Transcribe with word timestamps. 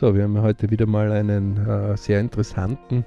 So, 0.00 0.14
wir 0.14 0.22
haben 0.22 0.40
heute 0.40 0.70
wieder 0.70 0.86
mal 0.86 1.12
einen 1.12 1.58
äh, 1.68 1.94
sehr 1.94 2.20
interessanten 2.20 3.04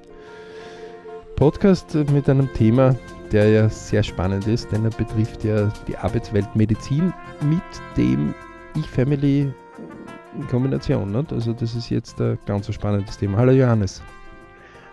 Podcast 1.35 1.95
mit 2.11 2.29
einem 2.29 2.53
Thema, 2.53 2.95
der 3.31 3.49
ja 3.49 3.67
sehr 3.67 4.03
spannend 4.03 4.45
ist, 4.45 4.71
denn 4.71 4.85
er 4.85 4.91
betrifft 4.91 5.43
ja 5.43 5.73
die 5.87 5.97
Arbeitswelt 5.97 6.55
Medizin 6.55 7.11
mit 7.41 7.63
dem 7.97 8.35
Ich-Family 8.75 9.51
in 10.35 10.47
Kombination. 10.49 11.11
Nicht? 11.11 11.33
Also 11.33 11.53
das 11.53 11.73
ist 11.73 11.89
jetzt 11.89 12.21
ein 12.21 12.37
ganz 12.45 12.71
spannendes 12.71 13.17
Thema. 13.17 13.39
Hallo 13.39 13.53
Johannes. 13.53 13.99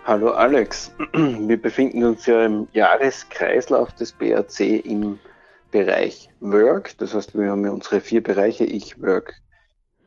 Hallo 0.06 0.30
Alex. 0.30 0.94
Wir 1.12 1.60
befinden 1.60 2.02
uns 2.02 2.24
ja 2.24 2.46
im 2.46 2.66
Jahreskreislauf 2.72 3.92
des 3.92 4.12
BRC 4.12 4.86
im 4.86 5.18
Bereich 5.70 6.30
Work. 6.40 6.96
Das 6.96 7.12
heißt, 7.12 7.36
wir 7.36 7.50
haben 7.50 7.66
ja 7.66 7.72
unsere 7.72 8.00
vier 8.00 8.22
Bereiche 8.22 8.64
Ich, 8.64 9.02
Work, 9.02 9.34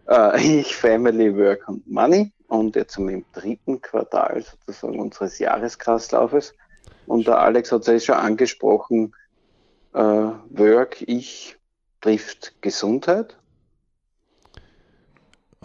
äh, 0.08 0.60
Ich, 0.60 0.76
Family, 0.76 1.36
Work 1.36 1.68
und 1.68 1.90
Money. 1.90 2.32
Und 2.48 2.76
jetzt 2.76 2.96
sind 2.96 3.08
wir 3.08 3.16
im 3.16 3.26
dritten 3.34 3.82
Quartal 3.82 4.44
sozusagen 4.44 5.00
unseres 5.00 5.40
Jahreskreislaufes. 5.40 6.54
Und 7.08 7.28
der 7.28 7.40
Alex 7.40 7.72
hat 7.72 7.82
es 7.82 7.88
ja 7.88 8.00
schon 8.00 8.16
angesprochen, 8.16 9.14
äh, 9.94 10.00
Work, 10.00 11.02
Ich 11.08 11.58
trifft 12.02 12.54
Gesundheit. 12.62 13.38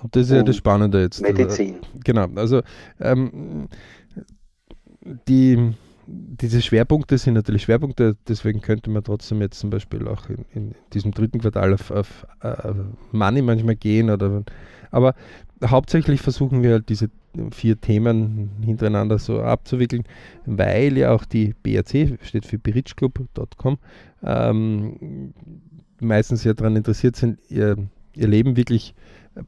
Und 0.02 0.14
das 0.14 0.26
ist 0.26 0.32
ja 0.32 0.42
das 0.42 0.56
Spannende 0.56 1.00
jetzt. 1.00 1.20
Medizin. 1.20 1.80
Genau, 2.04 2.26
also 2.36 2.62
ähm, 3.00 3.68
die, 5.26 5.74
diese 6.10 6.62
Schwerpunkte 6.62 7.18
sind 7.18 7.34
natürlich 7.34 7.64
Schwerpunkte, 7.64 8.16
deswegen 8.26 8.62
könnte 8.62 8.88
man 8.90 9.04
trotzdem 9.04 9.42
jetzt 9.42 9.58
zum 9.58 9.68
Beispiel 9.68 10.08
auch 10.08 10.28
in, 10.30 10.46
in 10.54 10.74
diesem 10.94 11.12
dritten 11.12 11.38
Quartal 11.38 11.74
auf, 11.74 11.90
auf 11.90 12.26
uh, 12.42 12.72
Money 13.12 13.42
manchmal 13.42 13.76
gehen. 13.76 14.08
Oder, 14.08 14.42
aber 14.90 15.14
hauptsächlich 15.62 16.22
versuchen 16.22 16.62
wir 16.62 16.72
halt 16.72 16.88
diese 16.88 17.10
vier 17.50 17.78
Themen 17.78 18.50
hintereinander 18.64 19.18
so 19.18 19.42
abzuwickeln, 19.42 20.04
weil 20.46 20.96
ja 20.96 21.12
auch 21.12 21.24
die 21.24 21.54
BRC, 21.62 22.18
steht 22.22 22.46
für 22.46 22.58
berichclub.com, 22.58 23.78
ähm, 24.22 25.34
meistens 26.00 26.42
ja 26.44 26.54
daran 26.54 26.76
interessiert 26.76 27.16
sind, 27.16 27.38
ihr, 27.50 27.76
ihr 28.14 28.28
Leben 28.28 28.56
wirklich 28.56 28.94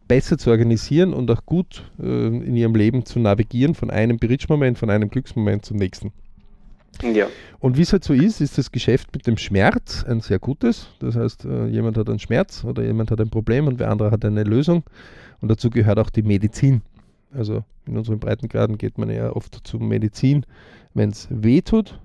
besser 0.08 0.36
zu 0.36 0.50
organisieren 0.50 1.14
und 1.14 1.30
auch 1.30 1.47
gut 1.47 1.91
äh, 1.98 2.27
in 2.27 2.55
ihrem 2.55 2.74
Leben 2.74 3.06
zu 3.06 3.19
navigieren, 3.19 3.74
von 3.74 3.91
einem 3.91 4.19
Berichtmoment, 4.19 4.78
von 4.78 4.91
einem 4.91 5.08
Glücksmoment 5.08 5.64
zum 5.64 5.78
nächsten. 5.78 6.12
Ja. 7.02 7.27
Und 7.58 7.77
wie 7.77 7.83
es 7.83 7.92
halt 7.92 8.05
so 8.05 8.12
ist, 8.12 8.41
ist 8.41 8.58
das 8.58 8.72
Geschäft 8.72 9.08
mit 9.14 9.27
dem 9.27 9.36
Schmerz 9.36 10.05
ein 10.05 10.20
sehr 10.20 10.38
gutes. 10.38 10.88
Das 10.98 11.16
heißt, 11.16 11.44
äh, 11.44 11.66
jemand 11.66 11.96
hat 11.96 12.08
einen 12.08 12.19
Schmerz 12.19 12.64
oder 12.64 12.83
jemand 12.83 13.10
hat 13.10 13.20
ein 13.20 13.30
Problem 13.30 13.66
und 13.66 13.78
wer 13.78 13.91
andere 13.91 14.10
hat 14.10 14.24
eine 14.24 14.44
Lösung. 14.44 14.83
Und 15.41 15.50
dazu 15.50 15.70
gehört 15.70 15.98
auch 15.98 16.11
die 16.11 16.22
Medizin. 16.22 16.83
Also 17.33 17.64
in 17.86 17.96
unseren 17.96 18.18
Breitengraden 18.18 18.77
geht 18.77 18.98
man 18.98 19.11
ja 19.11 19.30
oft 19.30 19.61
zur 19.66 19.80
Medizin, 19.80 20.44
wenn 20.94 21.11
es 21.11 21.28
weh 21.30 21.62
tut. 21.62 21.98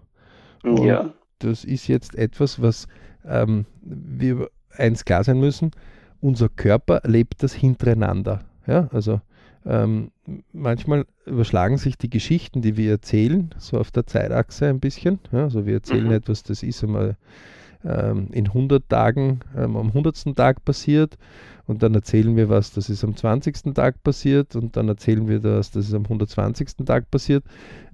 ja. 0.64 1.14
Das 1.40 1.66
ist 1.66 1.88
jetzt 1.88 2.16
etwas, 2.16 2.62
was 2.62 2.88
ähm, 3.26 3.66
wir 3.82 4.50
eins 4.78 5.04
klar 5.04 5.24
sein 5.24 5.40
müssen 5.40 5.72
unser 6.26 6.50
Körper 6.50 7.02
lebt 7.04 7.44
das 7.44 7.54
hintereinander. 7.54 8.42
Ja, 8.66 8.90
also 8.92 9.22
ähm, 9.66 10.12
manchmal 10.54 11.06
überschlagen 11.26 11.78
sich 11.78 11.98
die 11.98 12.10
Geschichten, 12.10 12.62
die 12.62 12.78
wir 12.78 12.92
erzählen, 12.92 13.54
so 13.58 13.80
auf 13.80 13.92
der 13.92 14.06
Zeitachse 14.06 14.68
ein 14.68 14.80
bisschen. 14.80 15.20
Ja, 15.32 15.44
also 15.44 15.66
wir 15.66 15.76
erzählen 15.76 16.06
mhm. 16.06 16.12
etwas, 16.12 16.44
das 16.44 16.62
ist 16.62 16.84
einmal 16.84 17.18
ähm, 17.84 18.28
in 18.32 18.48
100 18.48 18.88
Tagen 18.88 19.40
ähm, 19.56 19.76
am 19.76 19.88
100. 19.88 20.36
Tag 20.36 20.64
passiert 20.66 21.18
und 21.68 21.82
dann 21.82 21.96
erzählen 21.96 22.36
wir 22.36 22.50
was, 22.50 22.74
das 22.74 22.90
ist 22.90 23.04
am 23.04 23.16
20. 23.16 23.74
Tag 23.74 24.04
passiert 24.04 24.56
und 24.56 24.78
dann 24.78 24.88
erzählen 24.88 25.28
wir 25.28 25.40
das, 25.40 25.72
das 25.72 25.88
ist 25.88 25.94
am 25.94 26.04
120. 26.04 26.86
Tag 26.86 27.10
passiert. 27.10 27.44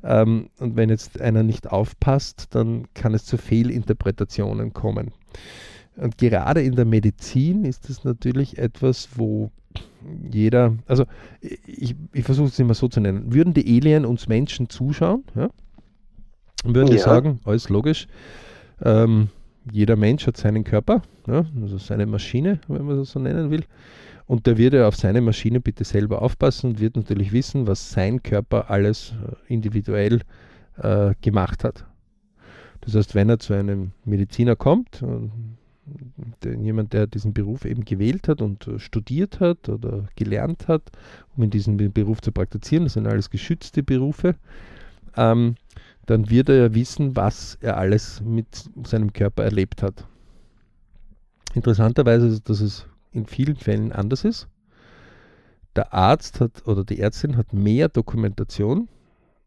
Ähm, 0.03 0.49
und 0.59 0.75
wenn 0.75 0.89
jetzt 0.89 1.21
einer 1.21 1.43
nicht 1.43 1.71
aufpasst, 1.71 2.53
dann 2.55 2.87
kann 2.93 3.13
es 3.13 3.25
zu 3.25 3.37
Fehlinterpretationen 3.37 4.73
kommen. 4.73 5.11
Und 5.95 6.17
gerade 6.17 6.61
in 6.61 6.75
der 6.75 6.85
Medizin 6.85 7.65
ist 7.65 7.89
das 7.89 8.03
natürlich 8.03 8.57
etwas, 8.57 9.09
wo 9.15 9.51
jeder, 10.31 10.77
also 10.87 11.05
ich, 11.41 11.95
ich 12.13 12.23
versuche 12.23 12.47
es 12.47 12.59
immer 12.59 12.73
so 12.73 12.87
zu 12.87 12.99
nennen, 12.99 13.33
würden 13.33 13.53
die 13.53 13.77
Alien 13.77 14.05
uns 14.05 14.27
Menschen 14.27 14.69
zuschauen, 14.69 15.23
ja, 15.35 15.49
würden 16.63 16.87
ja. 16.87 16.93
die 16.93 16.99
sagen, 16.99 17.39
alles 17.45 17.69
logisch, 17.69 18.07
ähm, 18.83 19.29
jeder 19.71 19.95
Mensch 19.95 20.25
hat 20.27 20.37
seinen 20.37 20.63
Körper, 20.63 21.01
ja, 21.27 21.45
also 21.61 21.77
seine 21.77 22.05
Maschine, 22.05 22.59
wenn 22.67 22.85
man 22.85 22.97
das 22.97 23.11
so 23.11 23.19
nennen 23.19 23.51
will, 23.51 23.63
und 24.27 24.47
der 24.47 24.57
würde 24.57 24.87
auf 24.87 24.95
seine 24.95 25.21
Maschine 25.21 25.59
bitte 25.59 25.83
selber 25.83 26.21
aufpassen 26.21 26.71
und 26.71 26.79
wird 26.79 26.95
natürlich 26.95 27.31
wissen, 27.31 27.67
was 27.67 27.91
sein 27.91 28.23
Körper 28.23 28.69
alles 28.69 29.13
äh, 29.27 29.53
individuell 29.53 30.21
äh, 30.77 31.13
gemacht 31.21 31.63
hat. 31.63 31.85
Das 32.81 32.95
heißt, 32.95 33.13
wenn 33.13 33.29
er 33.29 33.39
zu 33.39 33.53
einem 33.53 33.91
Mediziner 34.05 34.55
kommt, 34.55 35.03
jemand, 36.43 36.93
der 36.93 37.07
diesen 37.07 37.33
Beruf 37.33 37.65
eben 37.65 37.85
gewählt 37.85 38.27
hat 38.27 38.41
und 38.41 38.67
äh, 38.67 38.79
studiert 38.79 39.39
hat 39.39 39.69
oder 39.69 40.07
gelernt 40.15 40.67
hat, 40.67 40.91
um 41.35 41.43
in 41.43 41.49
diesem 41.49 41.77
Beruf 41.77 42.21
zu 42.21 42.31
praktizieren, 42.31 42.85
das 42.85 42.93
sind 42.93 43.07
alles 43.07 43.29
geschützte 43.29 43.83
Berufe, 43.83 44.35
ähm, 45.17 45.55
dann 46.05 46.29
wird 46.29 46.49
er 46.49 46.55
ja 46.55 46.73
wissen, 46.73 47.15
was 47.15 47.57
er 47.61 47.77
alles 47.77 48.21
mit 48.21 48.69
seinem 48.83 49.13
Körper 49.13 49.43
erlebt 49.43 49.81
hat. 49.83 50.05
Interessanterweise 51.53 52.27
ist, 52.27 52.49
dass 52.49 52.61
es 52.61 52.87
in 53.11 53.25
vielen 53.25 53.55
Fällen 53.55 53.91
anders 53.91 54.23
ist. 54.23 54.47
Der 55.75 55.93
Arzt 55.93 56.41
hat 56.41 56.67
oder 56.67 56.83
die 56.83 56.99
Ärztin 56.99 57.37
hat 57.37 57.53
mehr 57.53 57.89
Dokumentation 57.89 58.89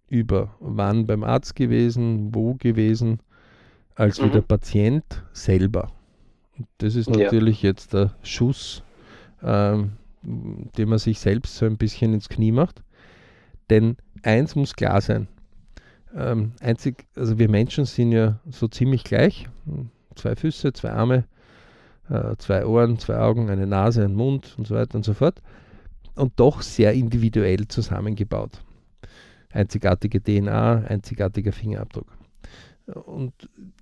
über 0.08 0.54
wann 0.60 1.06
beim 1.06 1.24
Arzt 1.24 1.56
gewesen, 1.56 2.34
wo 2.34 2.54
gewesen, 2.54 3.20
als 3.94 4.20
mhm. 4.20 4.26
wie 4.26 4.30
der 4.30 4.40
Patient 4.42 5.24
selber. 5.32 5.90
Das 6.78 6.94
ist 6.94 7.10
natürlich 7.10 7.62
ja. 7.62 7.70
jetzt 7.70 7.92
der 7.94 8.14
Schuss, 8.22 8.82
ähm, 9.42 9.92
den 10.22 10.88
man 10.88 10.98
sich 10.98 11.18
selbst 11.18 11.56
so 11.56 11.66
ein 11.66 11.76
bisschen 11.76 12.14
ins 12.14 12.28
Knie 12.28 12.52
macht. 12.52 12.82
Denn 13.70 13.96
eins 14.22 14.54
muss 14.54 14.74
klar 14.74 15.00
sein. 15.00 15.28
Ähm, 16.16 16.52
einzig, 16.60 17.06
also 17.16 17.38
wir 17.38 17.48
Menschen 17.48 17.86
sind 17.86 18.12
ja 18.12 18.38
so 18.50 18.68
ziemlich 18.68 19.04
gleich. 19.04 19.48
Zwei 20.14 20.36
Füße, 20.36 20.72
zwei 20.72 20.92
Arme, 20.92 21.24
äh, 22.08 22.36
zwei 22.38 22.64
Ohren, 22.64 22.98
zwei 22.98 23.18
Augen, 23.18 23.50
eine 23.50 23.66
Nase, 23.66 24.04
ein 24.04 24.14
Mund 24.14 24.54
und 24.56 24.66
so 24.66 24.76
weiter 24.76 24.94
und 24.94 25.04
so 25.04 25.14
fort. 25.14 25.42
Und 26.14 26.34
doch 26.36 26.62
sehr 26.62 26.92
individuell 26.92 27.66
zusammengebaut. 27.66 28.62
Einzigartige 29.50 30.22
DNA, 30.22 30.84
einzigartiger 30.86 31.52
Fingerabdruck. 31.52 32.06
Und 32.86 33.32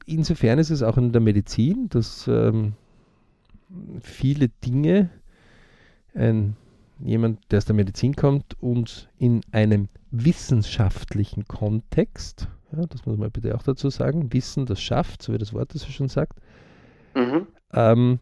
insofern 0.06 0.58
ist 0.58 0.70
es 0.70 0.82
auch 0.82 0.96
in 0.96 1.12
der 1.12 1.20
Medizin, 1.20 1.88
dass 1.88 2.28
ähm, 2.28 2.74
viele 4.00 4.48
Dinge 4.64 5.10
ein, 6.14 6.56
jemand, 7.00 7.40
der 7.50 7.58
aus 7.58 7.64
der 7.64 7.74
Medizin 7.74 8.14
kommt, 8.14 8.60
uns 8.62 9.08
in 9.18 9.40
einem 9.50 9.88
wissenschaftlichen 10.10 11.46
Kontext, 11.46 12.48
ja, 12.72 12.86
das 12.86 13.04
muss 13.06 13.18
man 13.18 13.30
bitte 13.30 13.54
auch 13.54 13.62
dazu 13.62 13.90
sagen, 13.90 14.32
Wissen, 14.32 14.66
das 14.66 14.80
schafft, 14.80 15.22
so 15.22 15.32
wie 15.32 15.38
das 15.38 15.52
Wort 15.52 15.74
das 15.74 15.86
schon 15.86 16.08
sagt, 16.08 16.38
mhm. 17.14 17.46
ähm, 17.72 18.18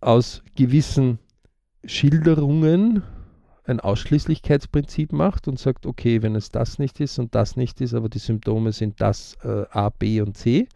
aus 0.00 0.42
gewissen 0.54 1.18
Schilderungen 1.84 3.02
ein 3.64 3.80
Ausschließlichkeitsprinzip 3.80 5.12
macht 5.12 5.46
und 5.46 5.58
sagt, 5.58 5.86
okay, 5.86 6.22
wenn 6.22 6.34
es 6.34 6.50
das 6.50 6.78
nicht 6.78 7.00
ist 7.00 7.18
und 7.18 7.34
das 7.34 7.56
nicht 7.56 7.80
ist, 7.80 7.94
aber 7.94 8.08
die 8.08 8.18
Symptome 8.18 8.72
sind 8.72 9.00
das 9.00 9.36
äh, 9.44 9.64
A, 9.70 9.90
B 9.90 10.20
und 10.20 10.36
C, 10.36 10.66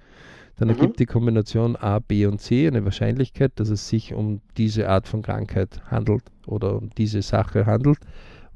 dann 0.57 0.69
mhm. 0.69 0.75
ergibt 0.75 1.01
die 1.01 1.07
Kombination 1.07 1.77
A, 1.77 1.99
B 1.99 2.27
und 2.27 2.41
C 2.41 2.67
eine 2.67 2.85
Wahrscheinlichkeit, 2.85 3.53
dass 3.57 3.69
es 3.69 3.89
sich 3.89 4.15
um 4.15 4.41
diese 4.57 4.89
Art 4.89 5.09
von 5.09 5.23
Krankheit 5.23 5.83
handelt 5.91 6.25
oder 6.47 6.77
um 6.77 6.91
diese 6.91 7.23
Sache 7.23 7.67
handelt. 7.67 7.99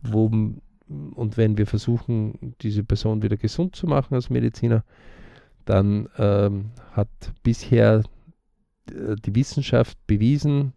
Wo, 0.02 0.26
und 0.26 1.36
wenn 1.36 1.58
wir 1.58 1.66
versuchen, 1.66 2.54
diese 2.62 2.84
Person 2.84 3.22
wieder 3.22 3.36
gesund 3.36 3.76
zu 3.76 3.86
machen 3.86 4.14
als 4.14 4.30
Mediziner, 4.30 4.84
dann 5.66 6.08
ähm, 6.18 6.70
hat 6.92 7.08
bisher 7.42 8.02
äh, 8.90 9.16
die 9.24 9.34
Wissenschaft 9.34 9.98
bewiesen, 10.06 10.72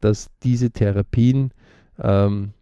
dass 0.00 0.30
diese 0.42 0.70
Therapien 0.70 1.50
ähm, 1.98 2.52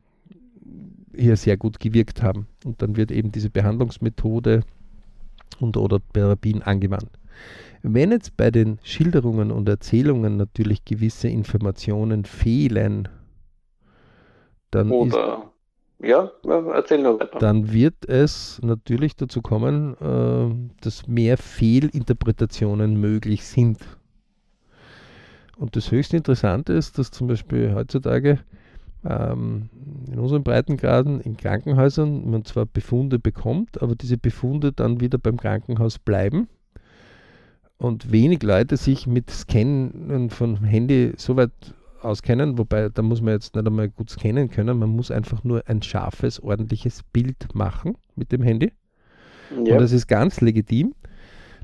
hier 1.19 1.37
sehr 1.37 1.57
gut 1.57 1.81
gewirkt 1.81 2.23
haben. 2.23 2.47
Und 2.65 2.83
dann 2.83 2.97
wird 2.97 3.11
eben 3.11 3.33
diese 3.33 3.51
Behandlungsmethode 3.51 4.63
und 5.61 5.77
oder 5.77 6.01
Therapien 6.13 6.63
angewandt. 6.63 7.11
Wenn 7.83 8.11
jetzt 8.11 8.37
bei 8.37 8.51
den 8.51 8.79
Schilderungen 8.83 9.51
und 9.51 9.69
Erzählungen 9.69 10.37
natürlich 10.37 10.85
gewisse 10.85 11.29
Informationen 11.29 12.25
fehlen, 12.25 13.09
dann 14.71 14.91
oder 14.91 15.51
ja, 16.01 16.31
erzähl 16.75 17.03
noch 17.03 17.19
weiter. 17.19 17.39
Dann 17.41 17.73
wird 17.73 18.09
es 18.09 18.61
natürlich 18.63 19.17
dazu 19.17 19.43
kommen, 19.43 19.97
äh, 20.01 20.73
dass 20.81 21.09
mehr 21.09 21.37
Fehlinterpretationen 21.37 23.01
möglich 23.01 23.45
sind. 23.45 23.79
Und 25.57 25.75
das 25.75 25.91
höchst 25.91 26.15
Interessante 26.15 26.73
ist, 26.73 26.99
dass 26.99 27.11
zum 27.11 27.27
Beispiel 27.27 27.75
heutzutage 27.75 28.39
ähm, 29.05 29.69
in 30.11 30.19
unseren 30.19 30.43
Breitengraden 30.43 31.21
in 31.21 31.37
Krankenhäusern 31.37 32.31
man 32.31 32.45
zwar 32.45 32.67
Befunde 32.67 33.19
bekommt, 33.19 33.83
aber 33.83 33.95
diese 33.95 34.19
Befunde 34.19 34.73
dann 34.73 35.01
wieder 35.01 35.19
beim 35.19 35.37
Krankenhaus 35.37 35.99
bleiben 35.99 36.49
und 37.79 38.11
wenig 38.11 38.43
Leute 38.43 38.77
sich 38.77 39.07
mit 39.07 39.31
Scannen 39.31 40.31
von 40.31 40.65
Handy 40.65 41.13
so 41.17 41.37
weit 41.37 41.53
auskennen, 42.01 42.59
wobei 42.59 42.89
da 42.89 43.03
muss 43.03 43.21
man 43.21 43.35
jetzt 43.35 43.55
nicht 43.55 43.67
einmal 43.67 43.89
gut 43.89 44.11
scannen 44.11 44.51
können, 44.51 44.79
man 44.79 44.91
muss 44.91 45.11
einfach 45.11 45.45
nur 45.45 45.63
ein 45.67 45.83
scharfes, 45.83 46.41
ordentliches 46.41 47.03
Bild 47.13 47.55
machen 47.55 47.97
mit 48.15 48.33
dem 48.33 48.43
Handy. 48.43 48.73
Ja. 49.65 49.75
Und 49.75 49.81
das 49.81 49.93
ist 49.93 50.07
ganz 50.07 50.41
legitim. 50.41 50.95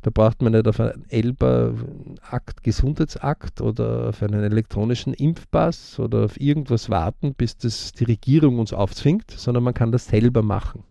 Da 0.04 0.10
braucht 0.12 0.42
man 0.42 0.52
nicht 0.52 0.68
auf 0.68 0.80
einen 0.80 1.06
Elber-Akt, 1.08 2.62
Gesundheitsakt 2.62 3.62
oder 3.62 4.10
auf 4.10 4.22
einen 4.22 4.44
elektronischen 4.44 5.14
Impfpass 5.14 5.98
oder 5.98 6.26
auf 6.26 6.38
irgendwas 6.38 6.90
warten, 6.90 7.32
bis 7.32 7.56
das 7.56 7.92
die 7.92 8.04
Regierung 8.04 8.58
uns 8.58 8.74
aufzwingt, 8.74 9.30
sondern 9.30 9.64
man 9.64 9.72
kann 9.72 9.92
das 9.92 10.06
selber 10.06 10.42
machen. 10.42 10.84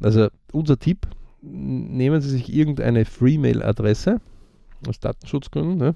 Also 0.00 0.28
unser 0.50 0.78
Tipp, 0.78 1.06
nehmen 1.42 2.22
Sie 2.22 2.30
sich 2.30 2.50
irgendeine 2.50 3.04
Freemail-Adresse 3.04 4.18
aus 4.88 4.98
Datenschutzgründen, 4.98 5.76
ne? 5.76 5.94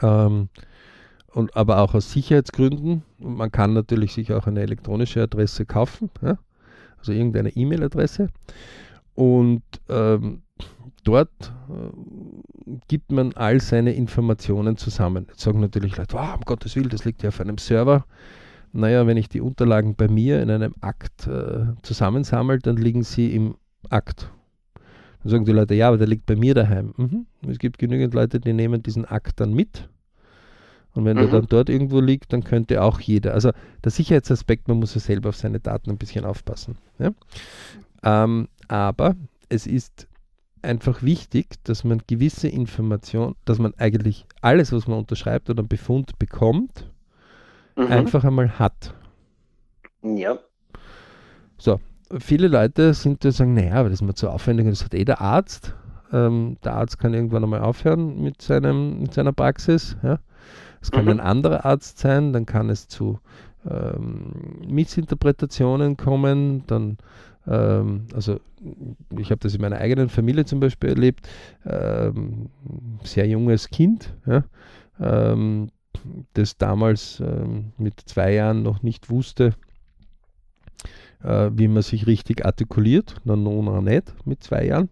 ähm, 0.00 0.48
und, 1.32 1.56
aber 1.56 1.78
auch 1.78 1.94
aus 1.94 2.12
Sicherheitsgründen. 2.12 3.02
man 3.18 3.50
kann 3.50 3.72
natürlich 3.72 4.12
sich 4.12 4.32
auch 4.32 4.46
eine 4.46 4.60
elektronische 4.60 5.22
Adresse 5.22 5.66
kaufen, 5.66 6.08
ja? 6.22 6.38
also 6.98 7.10
irgendeine 7.10 7.50
E-Mail-Adresse. 7.50 8.28
Und 9.14 9.62
ähm, 9.88 10.42
dort 11.04 11.52
äh, 11.68 12.76
gibt 12.88 13.12
man 13.12 13.32
all 13.34 13.60
seine 13.60 13.92
Informationen 13.92 14.76
zusammen. 14.76 15.26
Jetzt 15.28 15.40
sagen 15.40 15.60
natürlich 15.60 15.96
Leute, 15.96 16.16
oh, 16.16 16.34
um 16.34 16.40
Gottes 16.44 16.76
Willen, 16.76 16.88
das 16.88 17.04
liegt 17.04 17.22
ja 17.22 17.28
auf 17.28 17.40
einem 17.40 17.58
Server. 17.58 18.04
Naja, 18.72 19.06
wenn 19.06 19.16
ich 19.16 19.28
die 19.28 19.40
Unterlagen 19.40 19.96
bei 19.96 20.08
mir 20.08 20.40
in 20.42 20.50
einem 20.50 20.74
Akt 20.80 21.26
äh, 21.26 21.66
zusammensammle, 21.82 22.58
dann 22.58 22.76
liegen 22.76 23.02
sie 23.02 23.34
im 23.34 23.56
Akt. 23.90 24.30
Dann 25.22 25.30
sagen 25.30 25.44
die 25.44 25.52
Leute, 25.52 25.74
ja, 25.74 25.88
aber 25.88 25.98
der 25.98 26.06
liegt 26.06 26.26
bei 26.26 26.36
mir 26.36 26.54
daheim. 26.54 26.94
Mhm. 26.96 27.26
Es 27.48 27.58
gibt 27.58 27.78
genügend 27.78 28.14
Leute, 28.14 28.40
die 28.40 28.52
nehmen 28.52 28.82
diesen 28.82 29.04
Akt 29.04 29.40
dann 29.40 29.52
mit. 29.52 29.88
Und 30.94 31.04
wenn 31.04 31.16
mhm. 31.16 31.22
der 31.22 31.30
dann 31.30 31.46
dort 31.48 31.68
irgendwo 31.68 32.00
liegt, 32.00 32.32
dann 32.32 32.44
könnte 32.44 32.82
auch 32.82 33.00
jeder. 33.00 33.34
Also 33.34 33.50
der 33.84 33.92
Sicherheitsaspekt, 33.92 34.68
man 34.68 34.78
muss 34.78 34.94
ja 34.94 35.00
selber 35.00 35.30
auf 35.30 35.36
seine 35.36 35.60
Daten 35.60 35.90
ein 35.90 35.98
bisschen 35.98 36.24
aufpassen. 36.24 36.76
Ja? 36.98 37.10
Ähm, 38.02 38.48
aber 38.68 39.16
es 39.48 39.66
ist 39.66 40.06
einfach 40.62 41.02
wichtig, 41.02 41.62
dass 41.64 41.84
man 41.84 42.02
gewisse 42.06 42.48
Informationen, 42.48 43.34
dass 43.44 43.58
man 43.58 43.74
eigentlich 43.78 44.26
alles, 44.40 44.72
was 44.72 44.86
man 44.86 44.98
unterschreibt 44.98 45.50
oder 45.50 45.60
einen 45.60 45.68
Befund 45.68 46.18
bekommt, 46.18 46.90
mhm. 47.76 47.86
einfach 47.86 48.24
einmal 48.24 48.58
hat. 48.58 48.94
Ja. 50.02 50.38
So, 51.58 51.80
viele 52.18 52.48
Leute 52.48 52.94
sind 52.94 53.24
da 53.24 53.30
sagen, 53.30 53.54
naja, 53.54 53.74
aber 53.74 53.88
das 53.88 54.00
ist 54.00 54.06
mir 54.06 54.14
zu 54.14 54.28
aufwendig, 54.28 54.66
das 54.68 54.84
hat 54.84 54.94
eh 54.94 55.04
der 55.04 55.20
Arzt. 55.20 55.74
Ähm, 56.12 56.56
der 56.64 56.74
Arzt 56.74 56.98
kann 56.98 57.14
irgendwann 57.14 57.44
einmal 57.44 57.60
aufhören 57.60 58.20
mit, 58.22 58.42
seinem, 58.42 59.00
mit 59.00 59.14
seiner 59.14 59.32
Praxis. 59.32 59.96
Ja. 60.02 60.18
Es 60.80 60.90
kann 60.90 61.04
mhm. 61.04 61.12
ein 61.12 61.20
anderer 61.20 61.64
Arzt 61.64 61.98
sein, 61.98 62.32
dann 62.32 62.44
kann 62.44 62.68
es 62.68 62.88
zu 62.88 63.20
ähm, 63.68 64.32
Missinterpretationen 64.66 65.96
kommen, 65.96 66.64
dann 66.66 66.98
ähm, 67.46 68.06
also 68.14 68.40
ich 69.18 69.30
habe 69.30 69.40
das 69.40 69.54
in 69.54 69.60
meiner 69.60 69.78
eigenen 69.78 70.08
Familie 70.08 70.44
zum 70.44 70.60
Beispiel 70.60 70.90
erlebt, 70.90 71.28
ähm, 71.66 72.50
sehr 73.02 73.26
junges 73.26 73.68
Kind, 73.70 74.14
ja, 74.26 74.44
ähm, 75.00 75.70
das 76.34 76.56
damals 76.58 77.20
ähm, 77.20 77.72
mit 77.78 78.00
zwei 78.06 78.34
Jahren 78.34 78.62
noch 78.62 78.82
nicht 78.82 79.10
wusste, 79.10 79.54
äh, 81.22 81.50
wie 81.54 81.68
man 81.68 81.82
sich 81.82 82.06
richtig 82.06 82.44
artikuliert, 82.44 83.16
na 83.24 83.36
noch 83.36 83.80
nicht 83.80 84.14
mit 84.24 84.42
zwei 84.42 84.66
Jahren. 84.66 84.90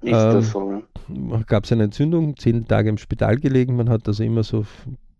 Ist 0.00 0.12
das 0.12 0.54
ähm, 0.54 0.82
so? 1.08 1.42
Gab 1.46 1.64
es 1.64 1.72
eine 1.72 1.84
Entzündung, 1.84 2.36
zehn 2.36 2.66
Tage 2.66 2.90
im 2.90 2.98
Spital 2.98 3.36
gelegen, 3.36 3.76
man 3.76 3.88
hat 3.88 4.06
also 4.06 4.22
immer 4.22 4.42
so 4.42 4.66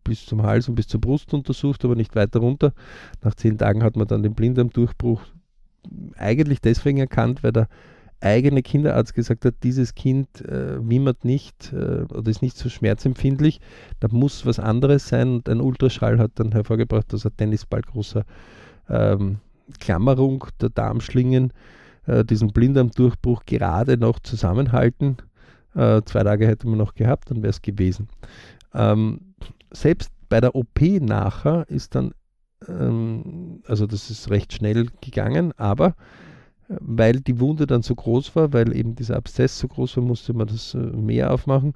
bis 0.05 0.25
zum 0.25 0.43
Hals 0.43 0.69
und 0.69 0.75
bis 0.75 0.89
zur 0.89 1.01
Brust 1.01 1.33
untersucht, 1.35 1.85
aber 1.85 1.95
nicht 1.95 2.15
weiter 2.15 2.41
runter. 2.41 2.73
Nach 3.23 3.35
zehn 3.35 3.59
Tagen 3.59 3.83
hat 3.83 3.97
man 3.97 4.07
dann 4.07 4.23
den 4.23 4.35
Blinddarmdurchbruch 4.35 5.23
eigentlich 6.17 6.61
deswegen 6.61 6.99
erkannt, 6.99 7.43
weil 7.43 7.53
der 7.53 7.69
eigene 8.21 8.63
Kinderarzt 8.63 9.15
gesagt 9.15 9.45
hat, 9.45 9.55
dieses 9.63 9.95
Kind 9.95 10.45
äh, 10.45 10.79
wimmert 10.89 11.25
nicht 11.25 11.73
äh, 11.73 12.03
oder 12.13 12.29
ist 12.29 12.43
nicht 12.43 12.57
so 12.57 12.69
schmerzempfindlich, 12.69 13.61
da 14.01 14.09
muss 14.11 14.45
was 14.45 14.59
anderes 14.59 15.09
sein 15.09 15.35
und 15.35 15.49
ein 15.49 15.61
Ultraschall 15.61 16.19
hat 16.19 16.33
dann 16.35 16.53
hervorgebracht, 16.53 17.13
dass 17.13 17.25
ein 17.25 17.37
Tennisball 17.37 17.83
großer 17.83 18.25
ähm, 18.89 19.39
Klammerung 19.79 20.47
der 20.61 20.71
Darmschlingen 20.71 21.53
äh, 22.07 22.25
diesen 22.25 22.49
Blinddarmdurchbruch 22.49 23.45
gerade 23.47 23.97
noch 23.97 24.19
zusammenhalten. 24.21 25.19
Äh, 25.75 26.03
zwei 26.05 26.25
Tage 26.25 26.47
hätte 26.47 26.67
man 26.67 26.79
noch 26.79 26.95
gehabt, 26.95 27.31
dann 27.31 27.43
wäre 27.43 27.51
es 27.51 27.63
gewesen. 27.63 28.09
Ähm, 28.75 29.21
selbst 29.71 30.11
bei 30.29 30.41
der 30.41 30.55
OP 30.55 30.81
nachher 31.01 31.67
ist 31.69 31.95
dann 31.95 32.13
ähm, 32.67 33.63
also 33.67 33.87
das 33.87 34.11
ist 34.11 34.31
recht 34.31 34.53
schnell 34.53 34.89
gegangen, 35.01 35.53
aber 35.57 35.95
äh, 36.69 36.77
weil 36.81 37.21
die 37.21 37.41
Wunde 37.41 37.67
dann 37.67 37.83
so 37.83 37.95
groß 37.95 38.35
war, 38.37 38.53
weil 38.53 38.75
eben 38.77 38.95
dieser 38.95 39.17
Abszess 39.17 39.59
so 39.59 39.69
groß 39.69 39.97
war, 39.97 40.05
musste 40.05 40.33
man 40.33 40.49
das 40.49 40.75
äh, 40.75 40.79
mehr 40.79 41.33
aufmachen, 41.33 41.75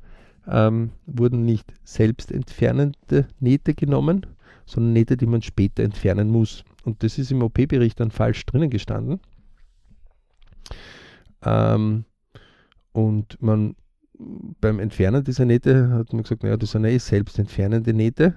ähm, 0.49 0.91
wurden 1.07 1.45
nicht 1.45 1.73
selbst 1.85 2.33
entfernende 2.33 3.29
Nähte 3.39 3.75
genommen, 3.75 4.27
sondern 4.67 4.93
Nähte, 4.93 5.17
die 5.17 5.27
man 5.27 5.43
später 5.43 5.83
entfernen 5.83 6.29
muss. 6.31 6.65
Und 6.85 7.03
das 7.03 7.19
ist 7.19 7.31
im 7.31 7.43
OP-Bericht 7.43 8.01
dann 8.01 8.11
falsch 8.11 8.45
drinnen 8.47 8.71
gestanden. 8.71 9.21
Ähm, 11.45 12.05
und 12.93 13.41
man 13.41 13.77
beim 14.61 14.79
Entfernen 14.79 15.25
dieser 15.25 15.45
Nähte 15.45 15.91
hat 15.91 16.13
man 16.13 16.23
gesagt, 16.23 16.43
naja, 16.43 16.57
das 16.57 16.73
sind 16.73 16.85
eh 16.85 16.99
selbst 16.99 17.39
entfernende 17.39 17.93
Nähte. 17.93 18.37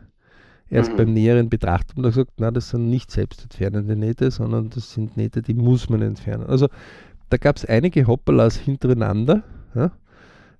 Erst 0.69 0.93
mhm. 0.93 0.97
beim 0.97 1.13
näheren 1.13 1.49
Betrachten 1.49 2.01
gesagt, 2.01 2.31
na, 2.37 2.51
das 2.51 2.69
sind 2.69 2.89
nicht 2.89 3.11
selbstentfernende 3.11 3.95
Nähte, 3.95 4.31
sondern 4.31 4.69
das 4.69 4.91
sind 4.91 5.15
Nähte, 5.15 5.41
die 5.41 5.53
muss 5.53 5.89
man 5.89 6.01
entfernen. 6.01 6.45
Also 6.45 6.69
da 7.29 7.37
gab 7.37 7.57
es 7.57 7.65
einige 7.65 8.07
Hoppalas 8.07 8.57
hintereinander, 8.57 9.43
ja, 9.75 9.91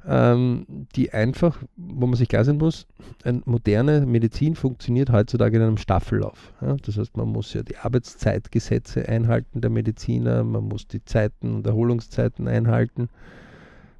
ähm, 0.08 0.66
die 0.96 1.12
einfach, 1.12 1.58
wo 1.76 2.06
man 2.06 2.16
sich 2.16 2.30
klar 2.30 2.46
sein 2.46 2.58
muss, 2.58 2.86
eine 3.24 3.42
moderne 3.46 4.06
Medizin 4.06 4.56
funktioniert 4.56 5.12
heutzutage 5.12 5.58
in 5.58 5.64
einem 5.64 5.78
Staffellauf. 5.78 6.54
Ja. 6.62 6.76
Das 6.84 6.98
heißt, 6.98 7.18
man 7.18 7.30
muss 7.30 7.54
ja 7.54 7.64
die 7.64 7.78
Arbeitszeitgesetze 7.78 9.08
einhalten 9.10 9.62
der 9.62 9.72
Mediziner, 9.72 10.44
man 10.44 10.68
muss 10.68 10.88
die 10.88 11.04
Zeiten 11.04 11.56
und 11.56 11.66
Erholungszeiten 11.66 12.48
einhalten. 12.48 13.10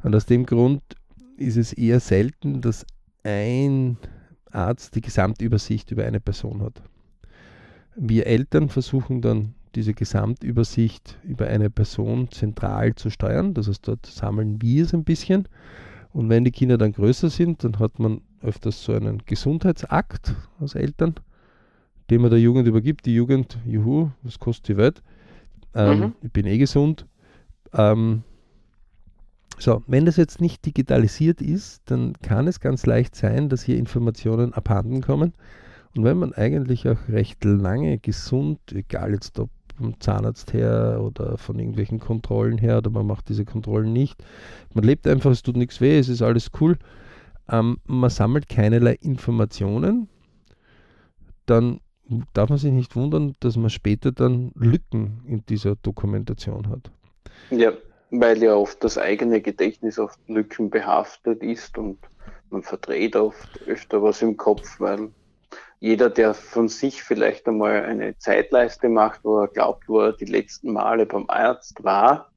Und 0.04 0.16
aus 0.16 0.28
dem 0.28 0.46
Grund 0.46 0.84
ist 1.38 1.58
es 1.58 1.74
eher 1.74 2.00
selten, 2.00 2.62
dass 2.62 2.86
ein 3.24 3.98
Arzt 4.56 4.96
die 4.96 5.02
Gesamtübersicht 5.02 5.92
über 5.92 6.06
eine 6.06 6.20
Person 6.20 6.62
hat. 6.62 6.82
Wir 7.96 8.28
Eltern 8.28 8.70
versuchen 8.70 9.22
dann 9.22 9.54
diese 9.76 9.94
Gesamtübersicht 9.94 11.18
über 11.24 11.48
eine 11.48 11.70
Person 11.70 12.32
zentral 12.32 12.96
zu 12.96 13.10
steuern. 13.10 13.54
Das 13.54 13.68
heißt, 13.68 13.88
dort 13.88 14.06
sammeln 14.06 14.62
wir 14.62 14.84
es 14.84 14.94
ein 14.94 15.04
bisschen. 15.04 15.48
Und 16.14 16.30
wenn 16.30 16.46
die 16.46 16.52
Kinder 16.52 16.78
dann 16.78 16.94
größer 16.94 17.30
sind, 17.30 17.64
dann 17.64 17.80
hat 17.80 18.00
man 18.00 18.22
öfters 18.42 18.84
so 18.84 18.94
einen 18.94 19.24
Gesundheitsakt 19.26 20.34
als 20.60 20.76
Eltern, 20.76 21.16
den 22.10 22.22
man 22.22 22.30
der 22.30 22.40
Jugend 22.40 22.68
übergibt. 22.68 23.06
Die 23.06 23.16
Jugend, 23.16 23.58
juhu, 23.66 24.12
was 24.24 24.40
kostet 24.40 24.70
die 24.70 24.78
Welt? 24.78 25.04
Ähm, 25.74 26.00
mhm. 26.00 26.14
Ich 26.22 26.32
bin 26.32 26.46
eh 26.46 26.58
gesund. 26.58 27.06
Ähm, 27.74 28.24
so, 29.58 29.84
wenn 29.88 30.06
das 30.06 30.18
jetzt 30.18 30.42
nicht 30.42 30.66
digitalisiert 30.66 31.42
ist, 31.42 31.82
dann 31.86 32.14
kann 32.22 32.48
es 32.48 32.60
ganz 32.60 32.86
leicht 32.86 33.16
sein, 33.16 33.50
dass 33.50 33.64
hier 33.64 33.78
Informationen 33.78 34.54
abhanden 34.54 35.02
kommen. 35.02 35.34
Und 35.96 36.04
wenn 36.04 36.18
man 36.18 36.34
eigentlich 36.34 36.88
auch 36.90 37.08
recht 37.08 37.44
lange 37.46 37.98
gesund, 38.00 38.60
egal 38.74 39.14
jetzt 39.14 39.40
ob 39.40 39.50
vom 39.78 40.00
Zahnarzt 40.00 40.54
her 40.54 41.02
oder 41.02 41.38
von 41.38 41.60
irgendwelchen 41.60 42.00
Kontrollen 42.00 42.58
her 42.58 42.78
oder 42.78 42.90
man 42.90 43.06
macht 43.06 43.30
diese 43.30 43.46
Kontrollen 43.46 43.92
nicht, 43.92 44.24
man 44.74 44.84
lebt 44.84 45.08
einfach, 45.08 45.32
es 45.32 45.44
tut 45.44 45.58
nichts 45.58 45.82
weh, 45.82 46.00
es 46.00 46.10
ist 46.10 46.22
alles 46.22 46.52
cool, 46.60 46.78
ähm, 47.50 47.78
man 47.86 48.10
sammelt 48.10 48.48
keinerlei 48.48 48.94
Informationen, 49.02 50.08
dann 51.46 51.82
darf 52.34 52.50
man 52.50 52.58
sich 52.58 52.72
nicht 52.72 52.96
wundern, 52.96 53.36
dass 53.40 53.58
man 53.58 53.70
später 53.70 54.12
dann 54.12 54.52
Lücken 54.56 55.22
in 55.26 55.46
dieser 55.46 55.76
Dokumentation 55.76 56.70
hat. 56.70 56.92
Ja, 57.50 57.72
weil 58.12 58.42
ja 58.42 58.56
oft 58.56 58.84
das 58.84 58.98
eigene 58.98 59.42
Gedächtnis 59.42 60.00
oft 60.00 60.20
Lücken 60.28 60.70
behaftet 60.70 61.42
ist 61.44 61.78
und 61.78 62.00
man 62.50 62.64
verdreht 62.64 63.16
oft 63.16 63.62
öfter 63.66 64.02
was 64.02 64.22
im 64.22 64.38
Kopf, 64.38 64.80
weil 64.80 65.12
jeder, 65.80 66.10
der 66.10 66.34
von 66.34 66.68
sich 66.68 67.04
vielleicht 67.04 67.48
einmal 67.48 67.84
eine 67.84 68.18
Zeitleiste 68.18 68.90
macht, 68.90 69.24
wo 69.24 69.42
er 69.42 69.48
glaubt, 69.48 69.88
wo 69.88 70.02
er 70.02 70.14
die 70.14 70.26
letzten 70.26 70.72
Male 70.72 71.06
beim 71.06 71.26
Arzt 71.28 71.84
war 71.84 72.32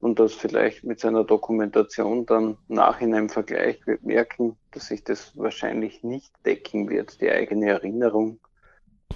und 0.00 0.18
das 0.18 0.32
vielleicht 0.32 0.82
mit 0.84 0.98
seiner 0.98 1.24
Dokumentation 1.24 2.24
dann 2.26 2.56
nach 2.68 3.00
in 3.00 3.14
einem 3.14 3.28
Vergleich 3.28 3.86
wird 3.86 4.02
merken, 4.02 4.56
dass 4.70 4.86
sich 4.86 5.04
das 5.04 5.36
wahrscheinlich 5.36 6.02
nicht 6.02 6.32
decken 6.46 6.88
wird, 6.88 7.20
die 7.20 7.30
eigene 7.30 7.68
Erinnerung 7.68 8.40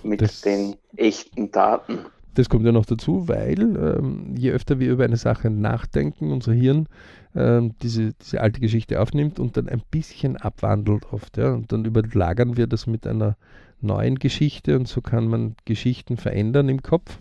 mit 0.02 0.20
das, 0.20 0.42
den 0.42 0.76
echten 0.96 1.50
Daten. 1.50 2.06
Das 2.34 2.48
kommt 2.48 2.66
ja 2.66 2.72
noch 2.72 2.86
dazu, 2.86 3.28
weil 3.28 3.60
ähm, 3.60 4.34
je 4.36 4.50
öfter 4.50 4.80
wir 4.80 4.90
über 4.90 5.04
eine 5.04 5.16
Sache 5.16 5.50
nachdenken, 5.50 6.32
unser 6.32 6.52
Hirn 6.52 6.88
ähm, 7.34 7.74
diese, 7.82 8.12
diese 8.14 8.40
alte 8.40 8.60
Geschichte 8.60 9.00
aufnimmt 9.00 9.38
und 9.38 9.56
dann 9.56 9.68
ein 9.68 9.82
bisschen 9.90 10.36
abwandelt 10.36 11.12
oft. 11.12 11.36
Ja? 11.36 11.52
Und 11.52 11.72
dann 11.72 11.84
überlagern 11.84 12.56
wir 12.56 12.66
das 12.66 12.86
mit 12.86 13.06
einer 13.06 13.36
neuen 13.80 14.18
Geschichte 14.18 14.76
und 14.76 14.88
so 14.88 15.00
kann 15.00 15.28
man 15.28 15.54
Geschichten 15.64 16.16
verändern 16.16 16.68
im 16.68 16.82
Kopf. 16.82 17.18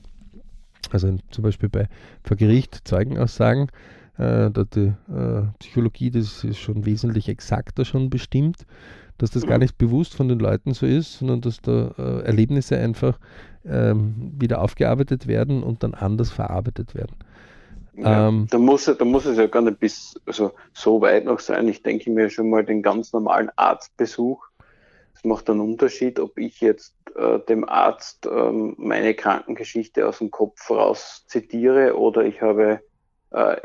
Also 0.91 1.15
zum 1.29 1.43
Beispiel 1.43 1.70
bei 1.70 1.88
vor 2.24 2.38
Gericht 2.38 2.82
Zeugenaussagen, 2.84 3.70
äh, 4.17 4.50
da 4.51 4.63
die 4.63 4.93
äh, 5.12 5.43
Psychologie 5.60 6.12
das 6.12 6.43
ist 6.43 6.60
schon 6.60 6.86
wesentlich 6.86 7.29
exakter 7.29 7.86
schon 7.86 8.10
bestimmt, 8.10 8.65
dass 9.17 9.32
das 9.32 9.46
gar 9.46 9.58
nicht 9.58 9.77
bewusst 9.77 10.15
von 10.15 10.27
den 10.27 10.39
Leuten 10.39 10.74
so 10.74 10.86
ist, 10.86 11.20
sondern 11.20 11.41
dass 11.41 11.62
da 11.62 11.91
äh, 11.98 12.25
Erlebnisse 12.25 12.77
einfach 12.77 13.20
ähm, 13.65 14.34
wieder 14.38 14.62
aufgearbeitet 14.62 15.27
werden 15.27 15.63
und 15.63 15.84
dann 15.84 15.93
anders 15.93 16.32
verarbeitet 16.32 16.96
werden. 16.96 17.15
Ja, 17.96 18.27
ähm, 18.27 18.48
da, 18.50 18.58
muss, 18.58 18.86
da 18.86 19.05
muss 19.05 19.25
es 19.25 19.38
ja 19.38 19.46
gar 19.48 19.62
nicht 19.62 19.79
bis 19.79 20.20
also 20.25 20.51
so 20.74 21.00
weit 21.01 21.25
noch 21.25 21.39
sein. 21.39 21.67
Ich 21.67 21.84
denke 21.84 22.10
mir 22.10 22.29
schon 22.29 22.50
mal 22.50 22.65
den 22.65 22.82
ganz 22.82 23.13
normalen 23.13 23.51
Arztbesuch. 23.55 24.43
Es 25.13 25.24
macht 25.24 25.50
einen 25.50 25.60
Unterschied, 25.60 26.20
ob 26.20 26.38
ich 26.39 26.60
jetzt 26.60 26.96
äh, 27.15 27.39
dem 27.48 27.67
Arzt 27.70 28.25
ähm, 28.25 28.74
meine 28.77 29.13
Krankengeschichte 29.13 30.08
aus 30.08 30.17
dem 30.17 30.32
Kopf 30.32 30.70
raus 30.72 31.25
zitiere 31.27 31.96
oder 31.96 32.25
ich 32.25 32.41
habe 32.41 32.82
äh, 33.29 33.58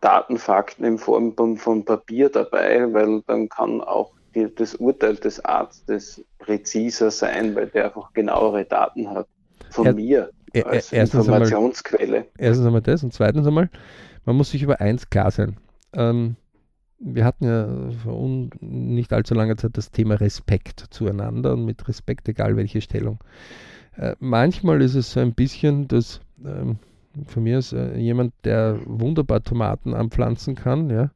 Datenfakten 0.00 0.84
in 0.84 0.98
Form 0.98 1.34
von, 1.34 1.56
von 1.56 1.84
Papier 1.84 2.28
dabei, 2.28 2.92
weil 2.92 3.22
dann 3.26 3.48
kann 3.48 3.80
auch 3.80 4.13
die, 4.34 4.54
das 4.54 4.74
Urteil 4.74 5.16
des 5.16 5.44
Arztes 5.44 6.24
präziser 6.38 7.10
sein, 7.10 7.54
weil 7.54 7.68
der 7.68 7.86
einfach 7.86 8.12
genauere 8.12 8.64
Daten 8.64 9.08
hat 9.10 9.26
von 9.70 9.86
er, 9.86 9.94
mir 9.94 10.30
als 10.64 10.92
erstens 10.92 11.26
Informationsquelle. 11.26 12.16
Einmal, 12.16 12.30
erstens 12.38 12.66
einmal 12.66 12.82
das 12.82 13.02
und 13.02 13.12
zweitens 13.12 13.46
einmal, 13.46 13.70
man 14.24 14.36
muss 14.36 14.50
sich 14.50 14.62
über 14.62 14.80
eins 14.80 15.10
klar 15.10 15.30
sein. 15.30 15.56
Ähm, 15.92 16.36
wir 16.98 17.24
hatten 17.24 17.44
ja 17.44 17.90
vor 18.02 18.48
nicht 18.60 19.12
allzu 19.12 19.34
langer 19.34 19.56
Zeit 19.56 19.76
das 19.76 19.90
Thema 19.90 20.14
Respekt 20.14 20.86
zueinander 20.90 21.52
und 21.52 21.64
mit 21.64 21.86
Respekt, 21.88 22.28
egal 22.28 22.56
welche 22.56 22.80
Stellung. 22.80 23.18
Äh, 23.96 24.14
manchmal 24.20 24.80
ist 24.82 24.94
es 24.94 25.12
so 25.12 25.20
ein 25.20 25.34
bisschen, 25.34 25.88
dass 25.88 26.20
ähm, 26.44 26.78
von 27.26 27.42
mir 27.42 27.58
ist 27.58 27.72
äh, 27.72 27.96
jemand, 27.96 28.32
der 28.44 28.78
wunderbar 28.86 29.42
Tomaten 29.42 29.94
anpflanzen 29.94 30.54
kann, 30.54 30.90
ja, 30.90 31.10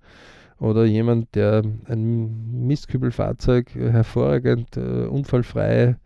oder 0.58 0.84
jemand, 0.84 1.34
der 1.34 1.62
ein 1.86 2.66
Mistkübelfahrzeug 2.66 3.74
hervorragend, 3.74 4.76
äh, 4.76 5.06
unfallfrei 5.06 5.96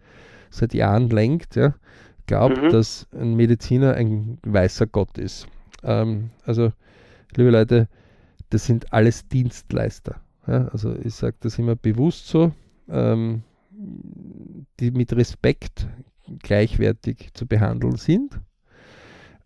seit 0.51 0.75
Jahren 0.75 1.09
lenkt, 1.09 1.57
ja, 1.57 1.75
glaubt, 2.27 2.63
mhm. 2.63 2.71
dass 2.71 3.07
ein 3.13 3.35
Mediziner 3.35 3.95
ein 3.95 4.39
weißer 4.45 4.87
Gott 4.87 5.19
ist. 5.19 5.47
Ähm, 5.83 6.31
also, 6.45 6.73
liebe 7.35 7.51
Leute, 7.51 7.89
das 8.51 8.67
sind 8.67 8.93
alles 8.93 9.27
Dienstleister. 9.29 10.21
Ja, 10.47 10.69
also 10.69 10.95
ich 10.97 11.15
sage 11.15 11.37
das 11.41 11.59
immer 11.59 11.77
bewusst 11.77 12.29
so, 12.29 12.53
ähm, 12.89 13.43
die 14.81 14.91
mit 14.91 15.15
Respekt 15.15 15.87
gleichwertig 16.41 17.31
zu 17.33 17.47
behandeln 17.47 17.97
sind. 17.97 18.39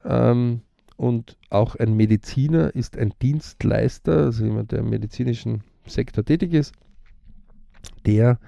Ähm, 0.05 0.63
und 0.97 1.37
auch 1.51 1.75
ein 1.77 1.95
Mediziner 1.95 2.75
ist 2.75 2.97
ein 2.97 3.13
Dienstleister, 3.21 4.17
also 4.17 4.45
jemand, 4.45 4.73
der 4.73 4.81
im 4.81 4.91
medizinischen 4.91 5.63
Sektor 5.87 6.25
tätig 6.25 6.55
ist, 6.55 6.75
der 8.07 8.39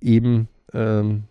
eben 0.00 0.48
ähm, 0.72 1.24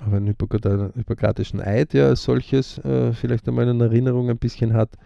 auch 0.00 0.12
einen 0.12 0.26
hypokratischen 0.26 1.60
Eid 1.60 1.94
ja 1.94 2.08
als 2.08 2.24
solches 2.24 2.78
äh, 2.78 3.12
vielleicht 3.12 3.46
einmal 3.48 3.68
in 3.68 3.80
Erinnerung 3.80 4.28
ein 4.28 4.38
bisschen 4.38 4.72
hat, 4.72 4.96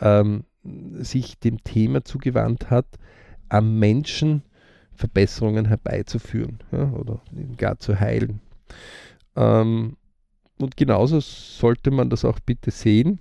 ähm, 0.00 0.44
sich 0.94 1.38
dem 1.38 1.62
Thema 1.62 2.04
zugewandt 2.04 2.70
hat, 2.70 2.86
am 3.48 3.78
Menschen 3.78 4.42
Verbesserungen 4.94 5.66
herbeizuführen 5.66 6.58
ja, 6.72 6.90
oder 6.92 7.20
gar 7.56 7.78
zu 7.78 7.98
heilen. 7.98 8.40
Ähm, 9.36 9.96
und 10.58 10.76
genauso 10.76 11.20
sollte 11.20 11.90
man 11.90 12.10
das 12.10 12.24
auch 12.24 12.38
bitte 12.40 12.70
sehen, 12.70 13.18